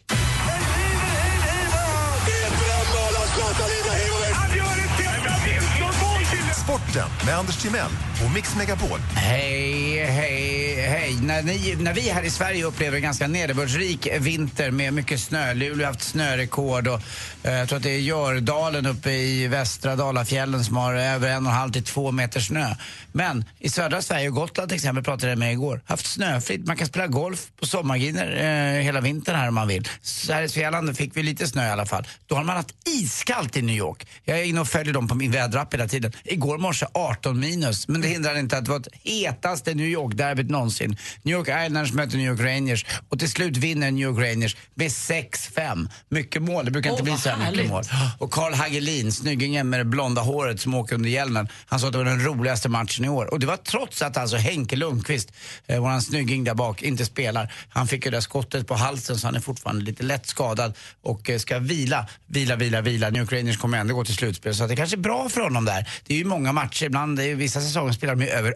Sporten 6.63 7.09
med 7.25 7.37
Anders 7.37 7.57
Timell 7.57 7.91
och 8.25 8.31
Mix 8.31 8.55
Megapol. 8.55 8.99
Hej, 9.15 10.05
hej, 10.05 10.75
hej. 10.75 11.15
När, 11.21 11.43
ni, 11.43 11.75
när 11.79 11.93
vi 11.93 12.01
här 12.01 12.23
i 12.23 12.29
Sverige 12.29 12.65
upplever 12.65 12.97
en 12.97 13.03
ganska 13.03 13.27
nederbördsrik 13.27 14.07
vinter 14.19 14.71
med 14.71 14.93
mycket 14.93 15.19
snö, 15.19 15.53
Luleå 15.53 15.85
har 15.85 15.93
haft 15.93 16.01
snörekord 16.01 16.87
och 16.87 17.01
eh, 17.43 17.53
jag 17.53 17.69
tror 17.69 17.77
att 17.77 17.83
det 17.83 17.89
är 17.89 17.99
Gördalen 17.99 18.85
uppe 18.85 19.11
i 19.11 19.47
västra 19.47 19.95
Dalafjällen 19.95 20.63
som 20.63 20.77
har 20.77 20.93
över 20.93 21.29
en 21.29 21.45
och 21.45 21.51
en 21.51 21.57
halv 21.57 21.71
till 21.71 21.83
två 21.83 22.11
meter 22.11 22.39
snö. 22.39 22.75
Men 23.11 23.45
i 23.59 23.69
södra 23.69 24.01
Sverige 24.01 24.29
och 24.29 24.35
Gotland 24.35 24.69
till 24.69 24.75
exempel 24.75 25.03
pratade 25.03 25.31
jag 25.31 25.39
med 25.39 25.51
igår, 25.51 25.81
haft 25.85 26.05
snöfritt. 26.05 26.67
Man 26.67 26.77
kan 26.77 26.87
spela 26.87 27.07
golf 27.07 27.47
på 27.59 27.65
sommargriner 27.65 28.37
eh, 28.77 28.83
hela 28.83 29.01
vintern 29.01 29.35
här 29.35 29.47
om 29.47 29.55
man 29.55 29.67
vill. 29.67 29.87
Sveriges 30.01 30.51
Svealand 30.51 30.97
fick 30.97 31.17
vi 31.17 31.23
lite 31.23 31.47
snö 31.47 31.67
i 31.67 31.71
alla 31.71 31.85
fall. 31.85 32.07
Då 32.27 32.35
har 32.35 32.43
man 32.43 32.55
haft 32.55 32.75
iskallt 32.87 33.57
i 33.57 33.61
New 33.61 33.75
York. 33.75 34.07
Jag 34.25 34.39
är 34.39 34.43
inne 34.43 34.61
och 34.61 34.67
följer 34.67 34.93
dem 34.93 35.07
på 35.07 35.15
min 35.15 35.31
väderapp 35.31 35.73
hela 35.73 35.87
tiden. 35.87 36.11
Igår 36.23 36.57
morse 36.57 36.85
18 36.93 37.39
minus, 37.39 37.87
men 37.87 38.06
det 38.07 38.13
hindrar 38.13 38.39
inte 38.39 38.57
att 38.57 38.65
det 38.65 38.71
var 38.71 38.79
ett 38.79 38.87
hetaste 39.03 39.73
New 39.73 39.87
York-derbyt 39.87 40.49
någonsin. 40.49 40.97
New 41.23 41.35
York 41.37 41.47
Islanders 41.47 41.93
möter 41.93 42.17
New 42.17 42.27
York 42.27 42.39
Rangers 42.39 42.85
och 43.09 43.19
till 43.19 43.31
slut 43.31 43.57
vinner 43.57 43.91
New 43.91 44.03
York 44.03 44.19
Rangers 44.19 44.57
med 44.75 44.87
6-5. 44.87 45.89
Mycket 46.09 46.41
mål, 46.41 46.65
det 46.65 46.71
brukar 46.71 46.91
inte 46.91 47.03
bli 47.03 47.17
så 47.17 47.29
här 47.29 47.51
mycket 47.51 47.69
mål. 47.69 47.83
Och 48.19 48.31
Carl 48.31 48.53
Hagelin, 48.53 49.11
snyggingen 49.11 49.69
med 49.69 49.79
det 49.79 49.85
blonda 49.85 50.21
håret 50.21 50.61
som 50.61 50.73
åker 50.75 50.95
under 50.95 51.09
hjälmen, 51.09 51.47
han 51.65 51.79
sa 51.79 51.87
att 51.87 51.91
det 51.93 51.97
var 51.97 52.05
den 52.05 52.25
roligaste 52.25 52.69
matchen 52.69 53.05
i 53.05 53.09
år. 53.09 53.25
Och 53.33 53.39
det 53.39 53.45
var 53.45 53.57
trots 53.57 54.01
att 54.01 54.17
alltså 54.17 54.37
Henke 54.37 54.75
Lundqvist, 54.75 55.31
eh, 55.67 55.79
våran 55.79 56.01
snygging 56.01 56.43
där 56.43 56.53
bak, 56.53 56.81
inte 56.81 57.05
spelar. 57.05 57.53
Han 57.69 57.87
fick 57.87 58.05
ju 58.05 58.11
det 58.11 58.21
skottet 58.21 58.67
på 58.67 58.75
halsen 58.75 59.17
så 59.17 59.27
han 59.27 59.35
är 59.35 59.39
fortfarande 59.39 59.85
lite 59.85 60.03
lätt 60.03 60.25
skadad 60.25 60.73
och 61.01 61.29
eh, 61.29 61.39
ska 61.39 61.59
vila, 61.59 62.07
vila, 62.27 62.55
vila, 62.55 62.81
vila. 62.81 63.09
New 63.09 63.21
York 63.21 63.33
Rangers 63.33 63.57
kommer 63.57 63.77
ändå 63.77 63.93
gå 63.93 64.05
till 64.05 64.15
slutspel 64.15 64.55
så 64.55 64.63
att 64.63 64.69
det 64.69 64.75
kanske 64.75 64.95
är 64.95 64.97
bra 64.97 65.29
för 65.29 65.41
honom 65.41 65.65
där. 65.65 65.89
Det 66.05 66.13
är 66.13 66.17
ju 66.17 66.25
många 66.25 66.53
matcher, 66.53 66.85
ibland, 66.85 67.17
det 67.17 67.23
är, 67.23 67.35
vissa 67.35 67.61
säsonger 67.61 67.93
spelar 67.97 68.15
de 68.15 68.23
ju 68.23 68.29
över 68.29 68.53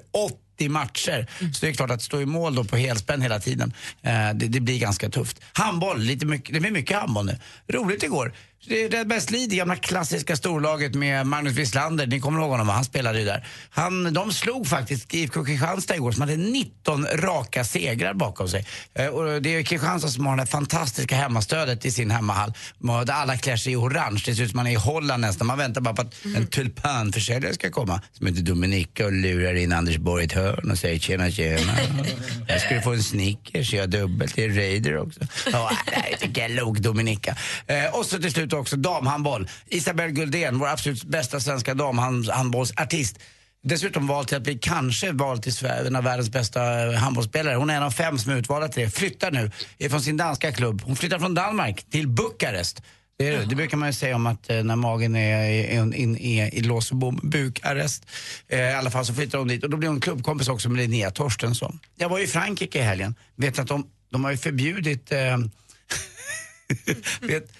80 0.62 0.69
matcher. 0.69 1.28
Så 1.54 1.65
det 1.65 1.71
är 1.71 1.74
klart 1.74 1.91
att 1.91 2.02
stå 2.02 2.21
i 2.21 2.26
mål 2.26 2.56
då 2.56 2.63
på 2.63 2.78
helspänn 2.78 3.21
hela 3.21 3.39
tiden, 3.39 3.74
eh, 4.02 4.12
det, 4.34 4.47
det 4.47 4.60
blir 4.60 4.80
ganska 4.80 5.10
tufft. 5.10 5.41
Handboll, 5.54 6.00
lite 6.00 6.26
mycket, 6.26 6.54
det 6.54 6.60
blir 6.60 6.71
mycket 6.71 6.97
handboll 6.97 7.26
nu. 7.26 7.38
Roligt 7.67 8.04
igår. 8.04 8.34
Det 8.67 8.84
är 8.84 8.89
Redbergs 8.89 9.30
Lid, 9.30 9.50
det 9.50 9.56
gamla 9.56 9.76
klassiska 9.76 10.36
storlaget 10.36 10.95
med 10.95 11.28
Magnus 11.28 11.54
Wislander, 11.54 12.08
ni 12.08 12.19
kommer 12.19 12.39
ihåg 12.39 12.50
honom, 12.50 12.67
va? 12.67 12.74
han 12.74 12.86
spelade 12.86 13.19
ju 13.19 13.26
där. 13.26 13.47
Han, 13.69 14.13
de 14.13 14.34
slog 14.34 14.67
faktiskt 14.67 15.13
IFK 15.13 15.45
Kristianstad 15.45 15.95
igår 15.95 16.12
som 16.12 16.21
hade 16.21 16.38
19 16.38 17.06
raka 17.13 17.63
segrar 17.63 18.13
bakom 18.13 18.47
sig. 18.47 18.65
Eh, 18.93 19.08
och 19.08 19.41
det 19.41 19.56
är 19.56 19.63
Kristianstad 19.63 20.10
som 20.10 20.26
har 20.26 20.38
det 20.38 20.45
fantastiska 20.45 21.15
hemmastödet 21.15 21.86
i 21.86 21.91
sin 21.91 22.12
hemmahall. 22.12 22.54
Där 23.06 23.13
alla 23.13 23.38
klär 23.38 23.56
sig 23.56 23.74
i 23.74 23.76
orange, 23.76 24.24
det 24.26 24.36
ser 24.36 24.43
ut 24.43 24.50
som 24.50 24.58
man 24.58 24.67
är 24.67 24.71
i 24.71 24.76
Holland 24.76 25.21
nästan. 25.21 25.47
Man 25.47 25.58
väntar 25.58 25.82
bara 25.82 25.95
på 25.95 26.02
att 26.02 26.26
en 26.36 26.47
tulpanförsäljare 26.47 27.54
ska 27.54 27.69
komma 27.69 28.02
som 28.12 28.28
heter 28.28 28.41
Dominika 28.41 29.06
och 29.06 29.12
lurar 29.12 29.56
in 29.56 29.74
Anders 29.74 29.97
Borg 29.97 30.24
i 30.24 30.26
ett 30.26 30.34
hörn 30.34 30.51
och 30.54 30.78
säger 30.78 31.00
tjena 31.00 31.32
tjena. 31.32 31.74
Jag 32.48 32.62
skulle 32.62 32.82
få 32.82 32.94
en 32.94 33.04
Snickers, 33.04 33.74
jag 33.74 33.82
har 33.82 33.88
dubbelt, 33.88 34.36
det 34.36 34.46
är 34.46 34.50
Raider 34.50 34.98
också. 34.98 35.20
Ja, 35.52 35.72
jag 36.36 36.52
log 36.52 36.82
Dominika. 36.82 37.38
Eh, 37.68 37.96
och 37.96 38.06
så 38.06 38.18
till 38.18 38.32
slut 38.32 38.54
också 38.54 38.76
damhandboll. 38.76 39.50
Isabelle 39.68 40.12
Guldén, 40.12 40.60
vår 40.60 40.68
absolut 40.68 41.04
bästa 41.04 41.40
svenska 41.40 41.74
damhandbollsartist. 41.74 43.20
Dessutom 43.64 44.08
vald 44.08 44.28
till 44.28 44.38
att 44.38 44.44
bli 44.44 44.60
kanske 44.62 45.12
vald 45.12 45.44
till 45.44 45.54
Sverige, 45.54 45.88
en 45.88 45.96
av 45.96 46.04
världens 46.04 46.30
bästa 46.30 46.92
eh, 46.92 46.94
handbollsspelare. 46.94 47.56
Hon 47.56 47.70
är 47.70 47.78
en 47.78 47.84
av 47.84 47.92
fem 47.92 48.18
som 48.18 48.32
är 48.32 48.36
utvalda 48.36 48.68
till 48.68 48.84
det. 48.84 48.90
Flyttar 48.90 49.32
nu 49.32 49.52
från 49.90 50.02
sin 50.02 50.18
danska 50.18 50.52
klubb. 50.52 50.82
Hon 50.86 50.96
flyttar 50.96 51.20
från 51.20 51.34
Danmark 51.34 51.86
till 51.90 52.08
Bukarest. 52.08 52.82
Det, 53.17 53.28
är, 53.28 53.45
det. 53.45 53.56
brukar 53.56 53.78
man 53.78 53.89
ju 53.89 53.93
säga 53.93 54.15
om 54.15 54.28
att 54.28 54.50
eh, 54.50 54.63
när 54.63 54.76
magen 54.76 55.15
är 55.15 55.50
i, 55.50 55.76
in, 55.76 55.93
in, 55.93 56.17
i, 56.17 56.62
lås 56.62 56.91
och 56.91 56.97
bom, 56.97 57.19
bukarrest. 57.24 58.06
Eh, 58.47 58.60
I 58.60 58.74
alla 58.74 58.91
fall 58.91 59.06
så 59.06 59.13
flyttar 59.13 59.38
hon 59.38 59.47
dit 59.47 59.63
och 59.63 59.69
då 59.69 59.78
blir 59.78 59.89
hon 59.89 60.02
klubbkompis 60.02 60.47
också 60.47 60.69
med 60.69 60.78
Linnea 60.78 61.12
Torstensson. 61.12 61.80
Jag 61.95 62.10
var 62.10 62.19
i 62.19 62.28
Frankrike 62.28 62.80
i 62.80 62.82
helgen. 62.82 63.15
Vet 63.36 63.60
att 63.60 63.67
de, 63.67 63.88
de 64.12 64.24
har 64.24 64.32
ju 64.32 64.38
förbjudit... 64.38 65.12
Eh, 65.12 65.38
vet, 67.21 67.52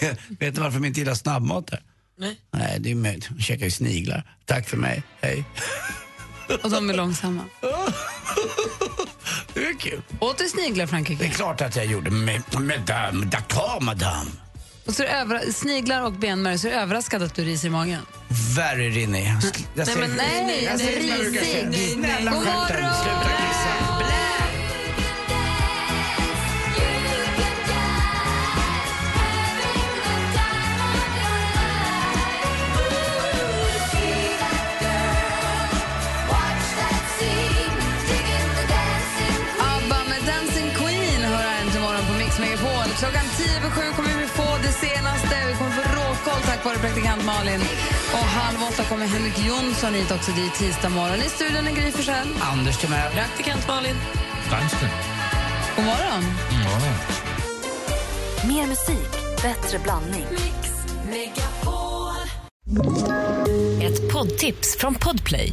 vet, 0.00 0.18
vet 0.38 0.54
du 0.54 0.60
varför 0.60 0.78
de 0.80 0.84
inte 0.84 1.00
gillar 1.00 1.14
snabbmat 1.14 1.66
där? 1.66 1.82
Nej. 2.18 2.40
Nej, 2.52 2.76
det 2.80 2.90
är 2.90 2.94
med, 2.94 3.26
de 3.28 3.42
käkar 3.42 3.64
ju 3.64 3.70
sniglar. 3.70 4.36
Tack 4.44 4.68
för 4.68 4.76
mig, 4.76 5.02
hej. 5.20 5.44
Och 6.62 6.70
de 6.70 6.90
är 6.90 6.94
långsamma. 6.94 7.44
Det 9.54 9.60
är 9.64 9.78
kul. 9.78 10.02
Åt 10.20 10.38
du 10.38 10.48
sniglar 10.48 10.68
i 10.74 10.76
Det 10.76 10.82
är 10.82 10.86
Frankrike? 10.86 11.28
klart 11.28 11.60
att 11.60 11.76
jag 11.76 11.86
gjorde. 11.86 12.10
Med, 12.10 12.42
d'accord 13.30 13.80
madame. 13.84 14.30
Och 14.90 14.96
så 14.96 15.02
övra- 15.02 15.52
sniglar 15.52 16.02
och 16.02 16.12
benmärg, 16.12 16.58
så 16.58 16.68
är 16.68 16.72
du 16.72 16.76
överraskad 16.78 17.22
att 17.22 17.34
du 17.34 17.44
ryser 17.44 17.68
i 17.68 17.70
magen? 17.70 18.00
Very 18.56 18.90
rinny. 18.90 19.18
Jag 19.24 19.36
sk- 19.36 19.64
jag 19.74 19.86
Nej, 19.86 19.86
säger- 19.86 20.08
men 20.08 20.16
nej, 20.16 20.64
jag 20.64 20.76
nej, 20.76 20.86
säger 20.86 21.00
som 21.00 21.08
jag 21.10 21.18
brukar 21.18 21.40
säga. 21.44 21.68
risig. 21.70 21.92
Snälla 21.92 22.30
God 22.30 22.40
stjärten, 22.42 22.82
morgon! 22.82 22.94
sluta 23.02 23.30
kissa. 23.36 23.96
Blä! 23.98 24.06
ABBA 24.06 24.19
tio 43.36 43.56
över 43.56 43.70
sju 43.70 43.92
kommer 43.96 44.14
vi 44.22 44.26
få 44.26 44.48
det 44.62 44.72
senaste. 44.86 45.34
Vi 45.48 45.54
kommer 45.58 45.70
få 45.70 45.82
råkoll 45.98 46.42
tack 46.42 46.64
vare 46.64 46.78
praktikant 46.78 47.24
Malin. 47.24 47.60
Och 48.12 48.26
halv 48.40 48.58
åtta 48.68 48.82
kommer 48.84 49.06
Henrik 49.06 49.38
Jonsson 49.48 49.94
hit 49.94 50.10
också. 50.10 50.30
Det 50.36 50.42
är 50.42 50.50
tisdag 50.50 50.88
morgon. 50.88 51.18
I 51.26 51.28
studion 51.28 51.66
är 51.66 51.72
Gry 51.72 51.90
Forssell. 51.92 52.28
Anders 52.52 52.76
Timell. 52.76 53.12
Praktikant 53.12 53.68
Malin. 53.68 53.96
Dansken. 54.50 54.88
God 55.76 55.84
morgon. 55.84 56.22
Ja. 56.64 56.80
Mer 58.48 58.66
musik, 58.66 59.10
bättre 59.42 59.78
blandning. 59.78 60.26
Ett 63.82 64.12
poddtips 64.12 64.76
från 64.76 64.94
Podplay. 64.94 65.52